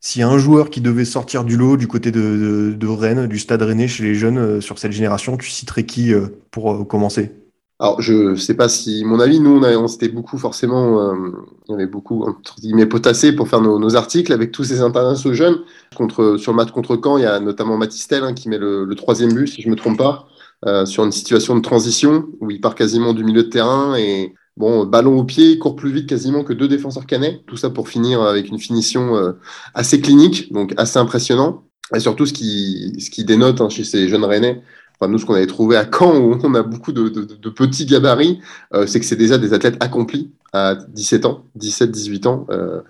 [0.00, 2.86] S'il y a un joueur qui devait sortir du lot du côté de, de, de
[2.86, 6.12] Rennes, du stade rennais chez les jeunes sur cette génération, tu citerais qui
[6.50, 7.32] pour commencer?
[7.78, 11.30] Alors, je sais pas si mon avis, nous, on, on s'était beaucoup forcément, euh,
[11.68, 15.34] y avait beaucoup entre guillemets potassé pour faire nos, nos, articles avec tous ces internationaux
[15.34, 15.58] jeunes.
[15.94, 18.86] Contre, sur le match contre Caen, il y a notamment Matistel hein, qui met le,
[18.86, 20.26] le, troisième but, si je me trompe pas,
[20.64, 24.34] euh, sur une situation de transition où il part quasiment du milieu de terrain et
[24.56, 27.42] bon, ballon au pied, il court plus vite quasiment que deux défenseurs canets.
[27.46, 29.32] Tout ça pour finir avec une finition euh,
[29.74, 31.64] assez clinique, donc assez impressionnant.
[31.94, 34.62] Et surtout, ce qui, ce qui dénote hein, chez ces jeunes Rennais,
[34.98, 37.08] enfin nous ce qu'on avait trouvé à Caen où on a beaucoup de,
[37.50, 38.40] petits gabarits,
[38.74, 42.46] euh, c'est que c'est déjà des athlètes accomplis à 17 ans, 17, 18 ans.
[42.50, 42.80] Euh,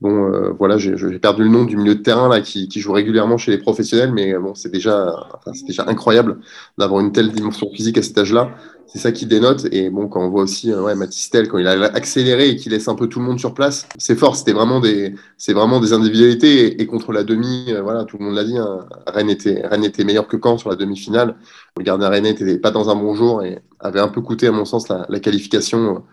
[0.00, 3.38] bon, euh, voilà, j'ai perdu le nom du milieu de terrain là qui, joue régulièrement
[3.38, 6.38] chez les professionnels, mais bon, c'est déjà, enfin, c'est déjà incroyable
[6.76, 8.50] d'avoir une telle dimension physique à cet âge-là.
[8.86, 9.66] C'est ça qui dénote.
[9.72, 12.72] Et bon, quand on voit aussi, euh, ouais, Matistel, quand il a accéléré et qu'il
[12.72, 14.36] laisse un peu tout le monde sur place, c'est fort.
[14.36, 16.80] C'était vraiment des, c'est vraiment des individualités.
[16.80, 19.90] Et, contre la demi, euh, voilà, tout le monde l'a dit, hein, Rennes était, Rennes
[20.04, 21.36] meilleur que Caen sur la demi-finale.
[21.76, 24.52] Le gardien Rennes n'était pas dans un bon jour et avait un peu coûté, à
[24.52, 26.04] mon sens, la, qualification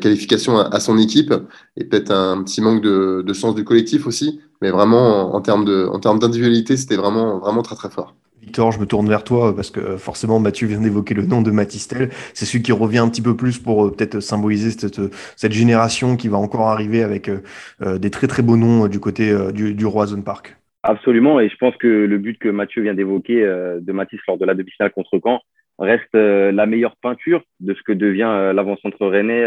[0.00, 1.32] qualification à, son équipe
[1.76, 4.40] et peut-être un petit manque de, sens du collectif aussi.
[4.62, 5.64] Mais vraiment, en, termes
[6.18, 8.14] d'individualité, c'était vraiment très très fort.
[8.46, 11.50] Victor, je me tourne vers toi parce que forcément Mathieu vient d'évoquer le nom de
[11.50, 12.10] Matistel.
[12.32, 15.00] C'est celui qui revient un petit peu plus pour euh, peut-être symboliser cette,
[15.34, 19.32] cette, génération qui va encore arriver avec euh, des très très beaux noms du côté
[19.32, 20.56] euh, du, du Roison Park.
[20.84, 24.44] Absolument, et je pense que le but que Mathieu vient d'évoquer de Mathis lors de
[24.44, 25.40] la demi-finale contre Caen
[25.80, 29.44] reste la meilleure peinture de ce que devient l'avant-centre rennais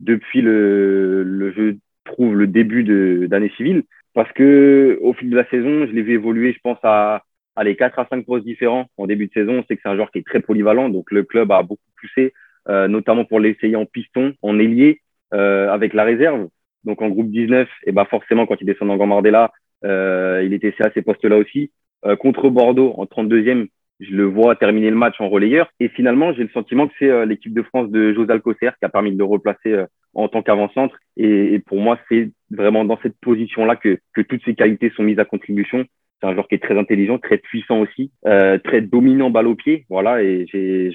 [0.00, 2.84] depuis le, le, je trouve, le début
[3.26, 3.84] d'année civile.
[4.12, 7.22] Parce que au fil de la saison, je l'ai vu évoluer, je pense, à,
[7.62, 9.58] les 4 à 5 postes différents en début de saison.
[9.58, 11.82] On sait que c'est un joueur qui est très polyvalent, donc le club a beaucoup
[12.00, 12.32] poussé
[12.68, 15.00] notamment pour l'essayer en piston, en ailier,
[15.32, 16.48] avec la réserve.
[16.84, 19.50] Donc en groupe 19, et bah forcément quand il descend en Gambardella,
[19.82, 21.72] il était à ces postes-là aussi.
[22.20, 23.66] contre Bordeaux en 32e,
[24.02, 25.70] je le vois terminer le match en relayeur.
[25.80, 28.84] Et finalement, j'ai le sentiment que c'est euh, l'équipe de France de José Alcocer qui
[28.84, 30.96] a permis de le replacer euh, en tant qu'avant-centre.
[31.16, 35.18] Et, pour moi, c'est vraiment dans cette position-là que, que toutes ces qualités sont mises
[35.18, 35.84] à contribution.
[36.22, 39.56] C'est un joueur qui est très intelligent, très puissant aussi, euh, très dominant balle au
[39.56, 39.84] pied.
[39.90, 40.46] Voilà, et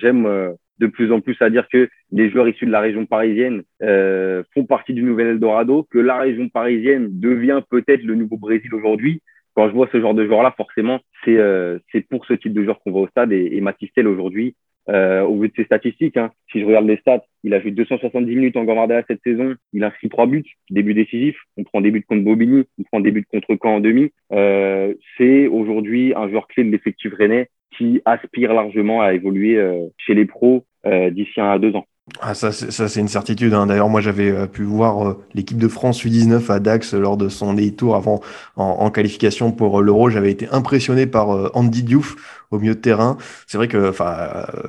[0.02, 3.64] j'aime de plus en plus à dire que les joueurs issus de la région parisienne
[3.82, 9.22] font partie du nouvel Eldorado, que la région parisienne devient peut-être le nouveau Brésil aujourd'hui
[9.58, 11.80] quand je vois ce genre de joueur-là, forcément, c'est euh,
[12.12, 13.32] pour ce type de joueur qu'on va au stade.
[13.32, 14.56] Et, et Matistel, aujourd'hui,
[14.90, 17.72] euh, au vu de ses statistiques, hein, si je regarde les stats, il a joué
[17.72, 19.56] 270 minutes en Gambardella cette saison.
[19.74, 21.38] Il inscrit trois buts, début décisif.
[21.58, 24.12] On prend des buts contre Bobigny, on prend des buts contre Caen en demi.
[24.32, 29.86] Euh, c'est aujourd'hui un joueur clé de l'effectif rennais qui aspire largement à évoluer euh,
[29.98, 31.86] chez les pros euh, d'ici un à deux ans.
[32.22, 33.53] Ah, ça, c'est une certitude.
[33.53, 33.66] Hein.
[33.68, 37.28] D'ailleurs, moi, j'avais euh, pu voir euh, l'équipe de France U19 à Dax lors de
[37.28, 38.22] son tour avant
[38.55, 40.10] en, qualification pour euh, l'Euro.
[40.10, 42.16] J'avais été impressionné par Andy Diouf
[42.49, 43.18] au milieu de terrain.
[43.45, 43.91] C'est vrai que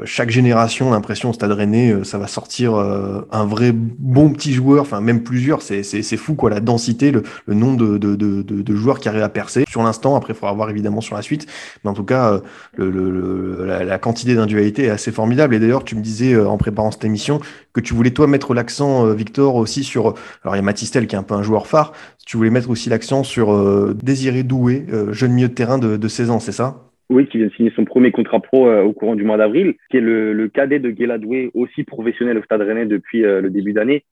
[0.04, 5.00] chaque génération, l'impression au Stade Rennais, ça va sortir un vrai bon petit joueur, enfin
[5.00, 5.62] même plusieurs.
[5.62, 9.22] C'est fou quoi, la densité, le, le nombre de, de, de, de, joueurs qui arrivent
[9.22, 9.64] à percer.
[9.68, 11.46] Sur l'instant, après, il faudra voir évidemment sur la suite.
[11.84, 12.40] Mais en tout cas,
[12.74, 15.54] le, le, la, la, quantité d'individualité est assez formidable.
[15.54, 17.27] Et d'ailleurs, tu me disais en préparant cette émission
[17.72, 20.14] que tu voulais toi mettre l'accent, euh, Victor, aussi sur.
[20.42, 21.92] Alors il y a Matistel qui est un peu un joueur phare.
[22.26, 26.08] Tu voulais mettre aussi l'accent sur euh, Désiré Doué, euh, jeune milieu de terrain de,
[26.08, 26.84] 16 ans, c'est ça?
[27.10, 29.96] Oui, qui vient de signer son premier contrat pro au courant du mois d'avril, qui
[29.96, 34.04] est le, cadet de Doué, aussi professionnel au Stade Rennais depuis le début d'année.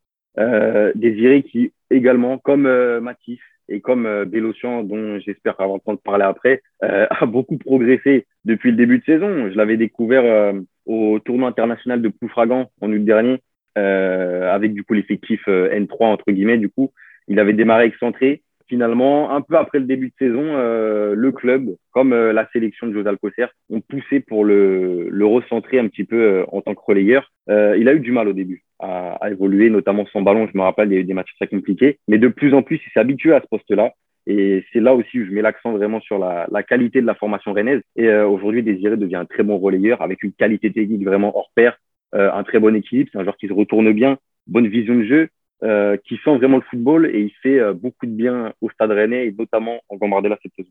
[0.94, 2.66] Désiré qui également, comme
[3.00, 3.38] Matisse
[3.68, 8.78] et comme Bélocian, dont j'espère avoir le de parler après, a beaucoup progressé depuis le
[8.78, 9.50] début de saison.
[9.50, 10.54] Je l'avais découvert
[10.86, 13.40] au tournoi international de Ploufragan en août dernier,
[13.76, 16.58] euh, avec du coup l'effectif euh, N3 entre guillemets.
[16.58, 16.92] Du coup,
[17.28, 18.42] il avait démarré excentré.
[18.68, 22.94] Finalement, un peu après le début de saison, euh, le club, comme la sélection de
[22.94, 27.30] José Alcocer, ont poussé pour le, recentrer un petit peu en tant que relayeur.
[27.48, 30.48] il a eu du mal au début à, évoluer, notamment sans ballon.
[30.52, 32.00] Je me rappelle, il y a des matchs très compliqués.
[32.08, 33.92] Mais de plus en plus, il s'est habitué à ce poste-là.
[34.26, 37.52] Et c'est là aussi où je mets l'accent vraiment sur la, qualité de la formation
[37.52, 37.80] rennaise.
[37.94, 41.50] Et euh, aujourd'hui, Désiré devient un très bon relayeur avec une qualité technique vraiment hors
[41.54, 41.78] pair,
[42.14, 43.10] euh, un très bon équilibre.
[43.12, 45.28] C'est un joueur qui se retourne bien, bonne vision de jeu,
[45.62, 48.90] euh, qui sent vraiment le football et il fait euh, beaucoup de bien au Stade
[48.90, 50.68] Rennais et notamment en Gambardella cette saison.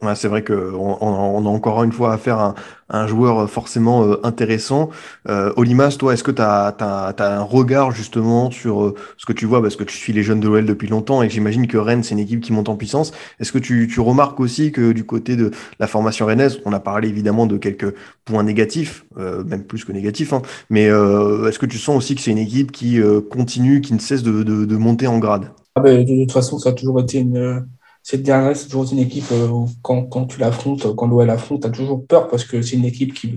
[0.00, 0.54] Ouais, c'est vrai qu'on
[1.00, 2.54] on, a encore une fois affaire à
[2.88, 4.90] un, joueur forcément euh, intéressant.
[5.28, 6.76] Euh, Olimas, toi, est-ce que tu as,
[7.18, 10.38] un regard justement sur euh, ce que tu vois, parce que tu suis les jeunes
[10.38, 13.10] de l'OL depuis longtemps et j'imagine que Rennes, c'est une équipe qui monte en puissance.
[13.40, 16.80] Est-ce que tu, tu, remarques aussi que du côté de la formation rennaise, on a
[16.80, 17.92] parlé évidemment de quelques
[18.24, 22.20] points négatifs, euh, même plus que négatifs, hein, mais est-ce que tu sens aussi que
[22.20, 23.00] c'est une équipe qui
[23.32, 25.50] continue, qui ne cesse de, de, de monter en grade?
[25.74, 27.66] Ah ben, De toute façon, ça a toujours été une
[28.10, 32.06] c'est toujours une équipe, euh, quand, quand tu l'affrontes, quand l'OL affronte, tu as toujours
[32.06, 33.36] peur parce que c'est une équipe qui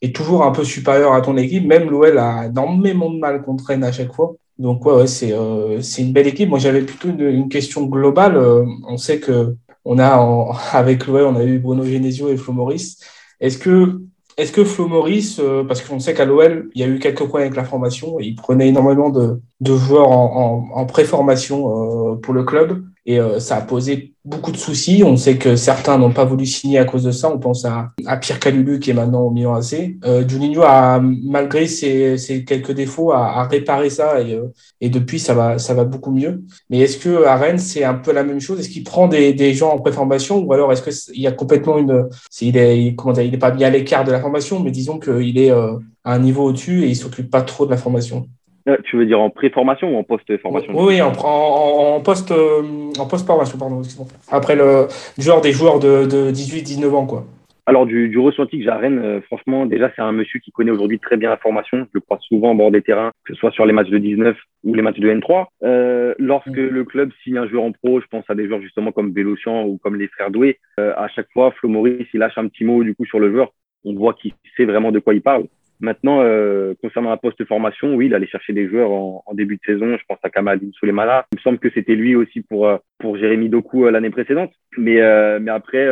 [0.00, 1.66] est toujours un peu supérieure à ton équipe.
[1.66, 4.34] Même l'OL a énormément de mal contre Rennes à chaque fois.
[4.58, 6.48] Donc, ouais, ouais c'est euh, une belle équipe.
[6.48, 8.36] Moi, j'avais plutôt une, question globale.
[8.38, 9.54] Euh, on sait que
[9.84, 12.98] on a, avec l'OL, on a eu Bruno Genesio et Flo Maurice.
[13.40, 14.00] Est-ce que
[14.38, 17.40] est-ce que Flo Maurice, parce qu'on sait qu'à l'OL, il y a eu quelques points
[17.40, 22.44] avec la formation, il prenait énormément de, de joueurs en, en, en pré-formation pour le
[22.44, 22.82] club.
[23.08, 25.02] Et euh, ça a posé beaucoup de soucis.
[25.04, 27.30] On sait que certains n'ont pas voulu signer à cause de ça.
[27.32, 29.96] On pense à, à Pierre Calulu qui est maintenant au Milan AC.
[30.04, 34.88] Euh, Juninho a, malgré ses, ses quelques défauts, a, a réparé ça et, euh, et,
[34.88, 36.42] depuis ça va, ça va beaucoup mieux.
[36.68, 38.58] Mais est-ce que à Rennes c'est un peu la même chose?
[38.58, 41.78] Est-ce qu'il prend des, des gens en préformation ou alors est-ce qu'il y a complètement
[41.78, 42.08] une,
[42.40, 44.98] il est, comment dire, il est pas bien à l'écart de la formation, mais disons
[44.98, 48.26] qu'il est euh, à un niveau au-dessus et il s'occupe pas trop de la formation?
[48.68, 52.62] Euh, tu veux dire en pré-formation ou en post-formation Oui, en, en, post, euh,
[52.98, 53.82] en post-formation, pardon,
[54.30, 54.88] Après le
[55.18, 57.24] genre des joueurs de, de 18-19 ans, quoi.
[57.68, 60.52] Alors, du, du ressenti que j'ai à Rennes, euh, franchement, déjà, c'est un monsieur qui
[60.52, 61.78] connaît aujourd'hui très bien la formation.
[61.78, 63.98] Je le crois souvent en bord des terrains, que ce soit sur les matchs de
[63.98, 65.46] 19 ou les matchs de N3.
[65.64, 66.68] Euh, lorsque mm.
[66.68, 69.64] le club signe un joueur en pro, je pense à des joueurs justement comme Bélocian
[69.64, 72.84] ou comme les frères Doué, à chaque fois, Flo Maurice, il lâche un petit mot
[72.84, 73.52] du coup sur le joueur.
[73.84, 75.46] On voit qu'il sait vraiment de quoi il parle.
[75.80, 79.62] Maintenant, euh, concernant la post-formation, oui, il allait chercher des joueurs en, en, début de
[79.64, 79.96] saison.
[79.96, 81.26] Je pense à Kamadine Soulemana.
[81.32, 84.52] Il me semble que c'était lui aussi pour, euh, pour Jérémy Doku euh, l'année précédente.
[84.78, 85.86] Mais, euh, mais après,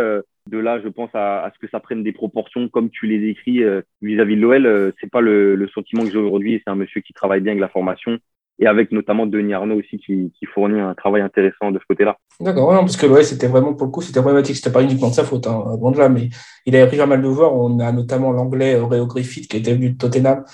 [0.51, 3.29] de là, je pense à, à, ce que ça prenne des proportions comme tu les
[3.29, 3.63] écris
[4.03, 4.93] vis-à-vis de l'OL.
[5.01, 6.63] c'est pas le, le, sentiment que j'ai aujourd'hui.
[6.65, 8.19] C'est un monsieur qui travaille bien avec la formation
[8.59, 12.17] et avec notamment Denis Arnaud aussi qui, qui fournit un travail intéressant de ce côté-là.
[12.41, 15.09] D'accord, ouais, parce que ouais, c'était vraiment pour le coup, c'était problématique, c'était pas uniquement
[15.09, 16.29] de sa faute, hein, de là, mais
[16.67, 17.55] il avait pris pas mal de joueurs.
[17.55, 20.45] On a notamment l'anglais Réo Griffith qui était venu de Tottenham,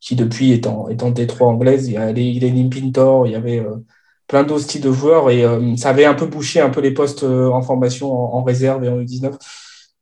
[0.00, 1.88] qui depuis est en, est en Détroit anglaise.
[1.88, 3.62] Il y a Lenny Pintor, il y avait
[4.26, 5.44] plein d'autres styles de joueurs et
[5.76, 8.98] ça avait un peu bouché un peu les postes en formation en, réserve et en
[8.98, 9.34] U19.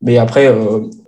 [0.00, 0.52] Mais après,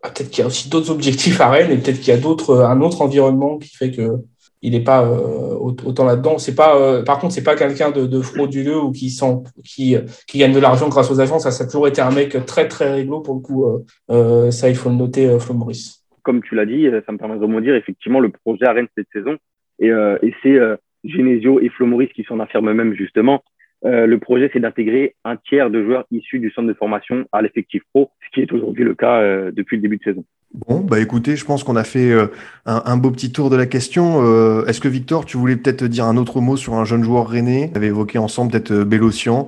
[0.03, 2.62] peut-être qu'il y a aussi d'autres objectifs à Rennes et peut-être qu'il y a d'autres,
[2.62, 4.24] un autre environnement qui fait que
[4.64, 6.38] il n'est pas euh, autant là-dedans.
[6.38, 9.14] C'est pas, euh, par contre, c'est pas quelqu'un de, frauduleux ou qui,
[9.62, 9.96] qui,
[10.26, 11.42] qui gagne de l'argent grâce aux agences.
[11.42, 13.66] Ça, ça a toujours été un mec très très rigolo pour le coup.
[14.10, 16.02] Euh, ça, il faut le noter, Flo Maurice.
[16.22, 17.74] Comme tu l'as dit, ça me permet de rebondir.
[17.74, 19.36] Effectivement, le projet à Rennes cette saison,
[19.78, 20.58] et, et c'est
[21.04, 23.44] Genesio et Flo Maurice qui s'en affirment même justement.
[23.82, 27.82] le projet, c'est d'intégrer un tiers de joueurs issus du centre de formation à l'effectif
[27.92, 30.24] pro, ce qui est aujourd'hui le cas depuis le début de saison.
[30.55, 32.28] Bon, bah écoutez, je pense qu'on a fait euh,
[32.64, 34.22] un, beau petit tour de la question.
[34.22, 37.26] Euh, est-ce que Victor, tu voulais peut-être dire un autre mot sur un jeune joueur
[37.28, 39.46] rennais On avait évoqué ensemble peut-être euh, Bélocian,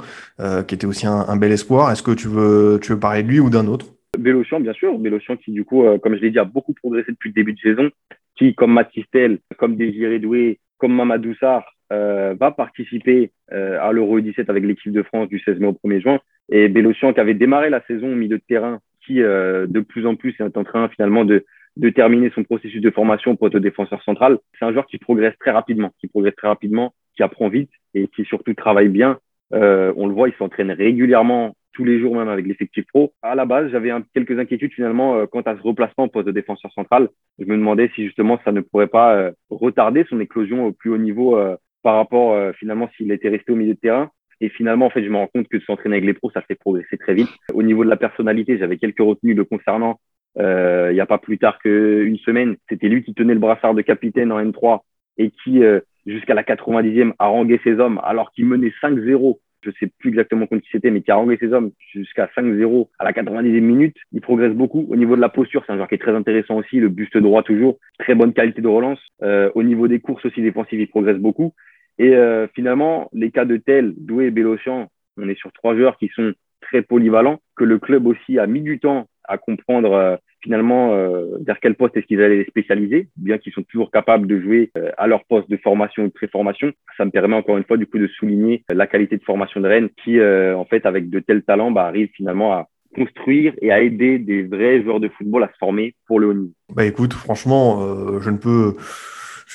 [0.67, 1.93] qui était aussi un, bel espoir.
[1.93, 3.87] Est-ce que tu veux, tu veux parler de lui ou d'un autre?
[4.19, 4.99] Bélocian, bien sûr.
[4.99, 7.61] Bélocian qui, du coup, comme je l'ai dit, a beaucoup progressé depuis le début de
[7.61, 7.89] saison,
[8.37, 14.65] qui, comme Matistel, comme Désiré Doué, comme Mamadou Sarr, va participer à l'Euro 17 avec
[14.65, 16.19] l'équipe de France du 16 mai au 1er juin.
[16.51, 18.81] Et Bélocian qui avait démarré la saison au milieu de terrain
[19.11, 21.45] euh, de plus en plus est en train finalement de,
[21.77, 24.39] de terminer son processus de formation pour être défenseur central.
[24.59, 28.09] C'est un joueur qui progresse très rapidement, qui progresse très rapidement, qui apprend vite et
[28.09, 29.19] qui surtout travaille bien.
[29.55, 33.13] Euh, on le voit, il s'entraîne régulièrement tous les jours même avec l'effectif pro.
[33.23, 36.33] À la base, j'avais quelques inquiétudes finalement euh, quant à ce replacement au poste de
[36.33, 37.09] défenseur central.
[37.39, 40.99] Je me demandais si justement ça ne pourrait pas retarder son éclosion au plus haut
[40.99, 41.39] niveau
[41.83, 44.11] par rapport finalement s'il était resté au milieu de terrain.
[44.41, 46.43] Et finalement, en fait, je me rends compte que de s'entraîner avec les pros, ça
[46.43, 47.31] fait progresser très vite.
[47.55, 50.01] Au niveau de la personnalité, j'avais quelques retenues le concernant.
[50.39, 53.75] Euh, il n'y a pas plus tard qu'une semaine, c'était lui qui tenait le brassard
[53.75, 54.81] de capitaine en N3
[55.19, 59.39] et qui, euh, jusqu'à la 90e, a rangé ses hommes alors qu'il menait 5-0.
[59.63, 62.89] Je sais plus exactement contre qui c'était, mais qui a rangé ses hommes jusqu'à 5-0
[62.99, 63.97] à la 90e minute.
[64.13, 64.87] Il progresse beaucoup.
[64.91, 66.79] Au niveau de la posture, c'est un joueur qui est très intéressant aussi.
[66.79, 67.79] Le buste droit toujours.
[67.99, 69.01] Très bonne qualité de relance.
[69.23, 71.55] Euh, au niveau des courses aussi défensives, il progresse beaucoup.
[71.99, 75.97] Et euh, finalement, les cas de Tel, Doué et Bélocian, on est sur trois joueurs
[75.97, 80.17] qui sont très polyvalents, que le club aussi a mis du temps à comprendre euh,
[80.43, 84.27] finalement euh, vers quel poste est-ce qu'ils allaient les spécialiser, bien qu'ils sont toujours capables
[84.27, 86.73] de jouer à leur poste de formation ou de préformation.
[86.97, 89.69] Ça me permet encore une fois du coup de souligner la qualité de formation de
[89.69, 93.81] Rennes qui, en fait, avec de tels talents, bah, arrive finalement à construire et à
[93.81, 96.53] aider des vrais joueurs de football à se former pour le haut niveau.
[96.75, 98.77] Bah écoute, franchement, je ne peux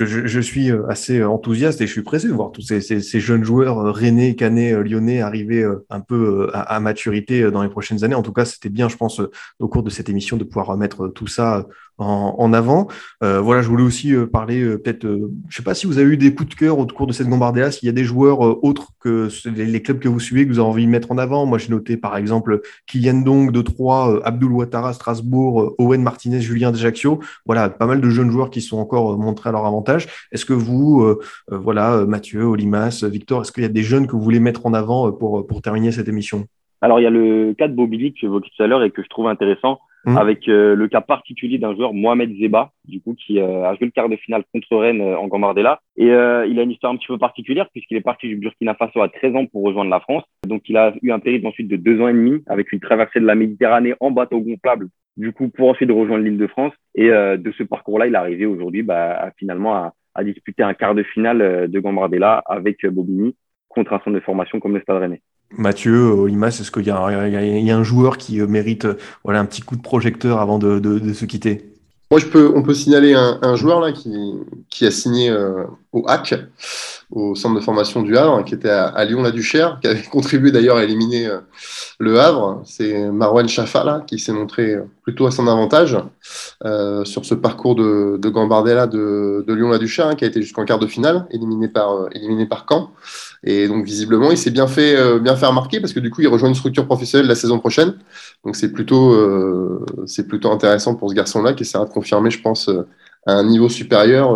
[0.06, 3.80] je, suis euh, assez enthousiaste et je suis pressé de voir tous ces, jeunes joueurs
[3.80, 8.16] euh, rennais, canets, euh, lyonnais arriver un peu à, maturité dans les prochaines années.
[8.16, 9.22] En tout cas, c'était bien, je pense,
[9.60, 11.66] au cours de cette émission de pouvoir mettre tout ça
[12.02, 12.88] en, avant.
[13.22, 15.06] voilà, je voulais aussi parler peut-être,
[15.50, 17.28] je sais pas si vous avez eu des coups de cœur au cours de cette
[17.28, 20.60] Gambardella, s'il y a des joueurs autres que les, clubs que vous suivez, que vous
[20.60, 21.46] avez envie de mettre en avant.
[21.46, 26.74] Moi, j'ai noté par exemple Kylian Dong de Troyes, Abdul Ouattara, Strasbourg, Owen Martinez, Julien
[26.74, 27.20] Ajaccio.
[27.46, 29.82] Voilà, pas mal de jeunes joueurs qui sont encore montrés à leur avant
[30.32, 31.20] est-ce que vous, euh,
[31.52, 34.40] euh, voilà, euh, Mathieu, Olimas, Victor, est-ce qu'il y a des jeunes que vous voulez
[34.40, 36.46] mettre en avant pour, pour terminer cette émission?
[36.82, 39.04] Alors, il y a le cas de Bobili que j'évoquais tout à l'heure et que
[39.04, 39.80] je trouve intéressant.
[40.04, 40.18] Mmh.
[40.18, 44.10] avec le cas particulier d'un joueur Mohamed Zeba, du coup, qui a joué le quart
[44.10, 45.80] de finale contre Rennes en Gambardella.
[45.96, 49.00] Et il a une histoire un petit peu particulière puisqu'il est parti du Burkina Faso
[49.00, 50.24] à 13 ans pour rejoindre la France.
[50.48, 53.20] Donc, il a eu un périple ensuite de deux ans et demi avec une traversée
[53.20, 54.88] de la Méditerranée en bateau gonflable
[55.18, 56.74] du coup, pour ensuite rejoindre l'île de France.
[56.96, 60.74] Et euh, de ce parcours-là, il est arrivé aujourd'hui bah, finalement à, à, disputer un
[60.74, 63.36] quart de finale euh, de Gambardella avec euh, Bobigny
[63.70, 65.22] contre un centre de formation comme le Stade Rennais.
[65.58, 68.88] Mathieu, Olimas, est-ce qu'il y, a un joueur qui mérite
[69.24, 71.74] voilà, un petit coup de projecteur avant de, se quitter.
[72.10, 72.20] Moi,
[72.56, 75.64] on peut signaler un, joueur là qui, a signé euh,
[75.94, 76.36] au HAC,
[77.12, 80.84] au centre de formation du Havre, qui était à, Lyon-la-Duchère, qui avait contribué d'ailleurs à
[80.84, 81.40] éliminer euh,
[82.00, 82.62] le Havre.
[82.66, 85.98] C'est Marwan Chafa là, qui s'est montré plutôt à son avantage
[86.66, 90.66] euh, sur ce parcours de, de Gambardella de, de Lyon-la-Duchère, hein, qui a été jusqu'en
[90.66, 92.92] quart de finale, éliminé par, euh, éliminé par Caen.
[93.44, 96.22] Et donc visiblement, il s'est bien fait, euh, bien fait remarquer parce que du coup,
[96.22, 97.96] il rejoint une structure professionnelle la saison prochaine.
[98.46, 102.42] Donc c'est plutôt, euh, c'est plutôt intéressant pour ce garçon-là qui essaiera de confirmer, je
[102.42, 102.88] pense, euh,
[103.26, 104.36] à un niveau supérieur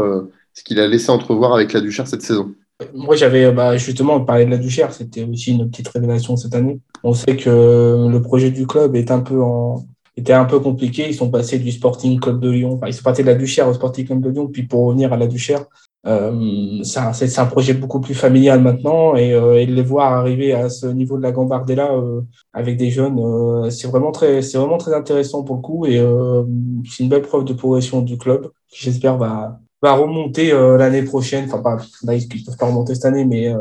[0.56, 2.53] ce qu'il a laissé entrevoir avec la Duchère cette saison.
[2.93, 6.80] Moi, j'avais bah, justement parlé de la Duchère, c'était aussi une petite révélation cette année.
[7.03, 9.86] On sait que le projet du club est un peu en,
[10.18, 11.06] était un peu compliqué.
[11.08, 13.68] Ils sont passés du Sporting Club de Lyon, enfin, ils sont partis de la Duchère
[13.68, 15.66] au Sporting Club de Lyon, puis pour revenir à la Duchère,
[16.08, 20.53] euh, c'est un, projet beaucoup plus familial maintenant et, euh, et, de les voir arriver
[20.53, 22.22] à ce niveau de la Gambardella euh,
[22.53, 25.97] avec des jeunes, euh, c'est vraiment très, c'est vraiment très intéressant pour le coup et
[25.97, 26.43] euh,
[26.88, 31.46] c'est une belle preuve de progression du club qui j'espère va va remonter l'année prochaine.
[31.46, 33.54] Enfin pas, ils peuvent pas remonter cette année, mais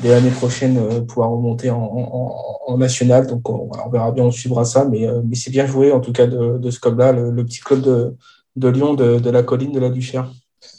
[0.00, 2.34] dès l'année prochaine pouvoir remonter en, en,
[2.66, 3.26] en national.
[3.26, 6.12] Donc on, on, verra bien, on suivra ça, mais mais c'est bien joué en tout
[6.12, 8.16] cas de, de ce club-là, le, le, petit club de
[8.56, 10.30] de Lyon de, de la colline de la Duchère.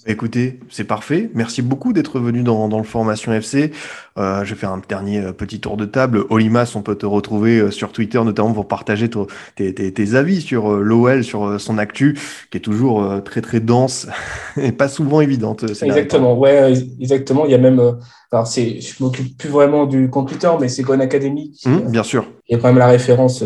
[0.05, 1.29] Écoutez, c'est parfait.
[1.33, 3.71] Merci beaucoup d'être venu dans, dans le Formation FC.
[4.17, 6.25] Euh, je vais faire un dernier euh, petit tour de table.
[6.29, 10.41] Olimas, on peut te retrouver euh, sur Twitter, notamment pour partager tes, tes, tes, avis
[10.41, 12.19] sur euh, l'OL, sur son actu,
[12.51, 14.07] qui est toujours très très dense
[14.57, 15.63] et pas souvent évidente.
[15.63, 17.45] Exactement, ouais, exactement.
[17.45, 17.97] Il y a même,
[18.33, 21.55] alors c'est, je m'occupe plus vraiment du compte Twitter, mais c'est Gone Academy.
[21.65, 22.25] Mmh, bien sûr.
[22.49, 23.43] Il y a quand même la référence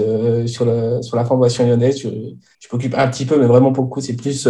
[0.48, 2.00] sur, la, sur la formation lyonnaise.
[2.00, 4.48] Je, je m'occupe un petit peu, mais vraiment pour le coup, c'est plus,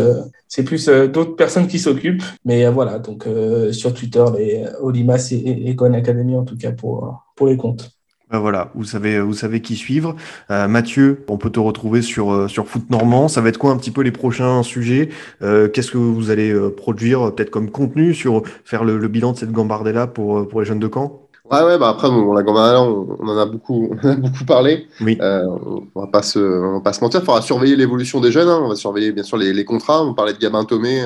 [0.48, 2.24] c'est plus d'autres personnes qui s'occupent.
[2.46, 3.28] Mais voilà, donc
[3.72, 7.97] sur Twitter, les Olimas et, et Gone Academy en tout cas pour, pour les comptes.
[8.30, 10.14] Ben voilà, vous savez, vous savez qui suivre.
[10.52, 13.30] Euh, Mathieu, on peut te retrouver sur, euh, sur Foot Normand.
[13.30, 15.10] Ça va être quoi un petit peu les prochains sujets?
[15.42, 19.54] Euh, Qu'est-ce que vous allez produire peut-être comme contenu sur faire le, bilan de cette
[19.54, 23.18] Gambardella pour, pour les jeunes de camp Ouais, ouais, bah après, bon, la Gambardella, on,
[23.20, 24.88] on, en a beaucoup, on a beaucoup parlé.
[25.02, 25.18] Oui.
[25.22, 27.22] on va pas se, on va pas se mentir.
[27.22, 28.50] Il faudra surveiller l'évolution des jeunes.
[28.50, 28.62] Hein.
[28.64, 30.04] On va surveiller bien sûr les, les contrats.
[30.04, 31.04] On parlait de Gabin Tomé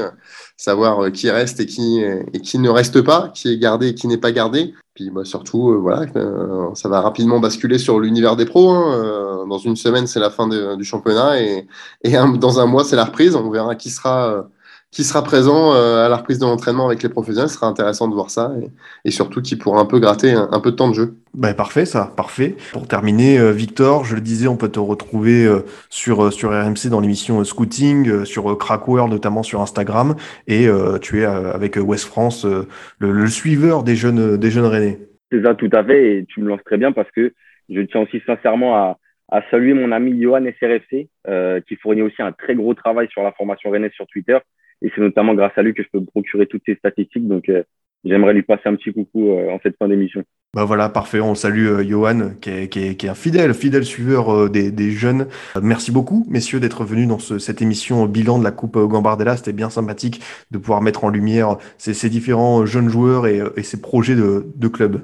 [0.61, 3.95] savoir euh, qui reste et qui, et qui ne reste pas, qui est gardé et
[3.95, 4.73] qui n'est pas gardé.
[4.93, 8.69] Puis bah, surtout, euh, voilà, euh, ça va rapidement basculer sur l'univers des pros.
[8.69, 9.45] Hein.
[9.49, 11.67] dans une semaine, c'est la fin du championnat et,
[12.03, 13.35] et dans un mois, c'est la reprise.
[13.35, 14.45] On verra qui sera
[14.91, 17.49] qui sera présent à la reprise de l'entraînement avec les professionnels.
[17.49, 18.51] Ce sera intéressant de voir ça
[19.05, 21.15] et, surtout qui pourra un peu gratter un peu de temps de jeu.
[21.33, 22.55] Bah, parfait, ça, parfait.
[22.73, 26.49] Pour terminer, euh, Victor, je le disais, on peut te retrouver euh, sur, euh, sur
[26.49, 30.15] RMC dans l'émission Scouting, sur Crackworld, notamment sur Instagram,
[30.47, 30.67] et
[31.01, 32.45] tu es avec West France
[32.99, 34.99] le, suiveur des jeunes, des jeunes Rennais.
[35.31, 37.33] C'est ça, tout à fait, et tu me lances très bien parce que
[37.69, 38.97] je tiens aussi sincèrement à,
[39.29, 41.07] à saluer mon ami Johan SRFC,
[41.67, 44.37] qui fournit aussi un très gros travail sur la formation Rennais sur Twitter,
[44.81, 47.51] et c'est notamment grâce à lui que je peux procurer toutes ces statistiques, donc
[48.03, 50.23] j'aimerais lui passer un petit coucou en cette fin d'émission.
[50.53, 51.21] Bah voilà, parfait.
[51.21, 54.49] On salue euh, Johan, qui est, qui, est, qui est, un fidèle, fidèle suiveur euh,
[54.49, 55.27] des, des, jeunes.
[55.55, 59.37] Euh, merci beaucoup, messieurs, d'être venus dans ce, cette émission bilan de la Coupe Gambardella.
[59.37, 60.19] C'était bien sympathique
[60.51, 64.45] de pouvoir mettre en lumière ces, ces différents jeunes joueurs et, et ces projets de,
[64.53, 65.03] de club.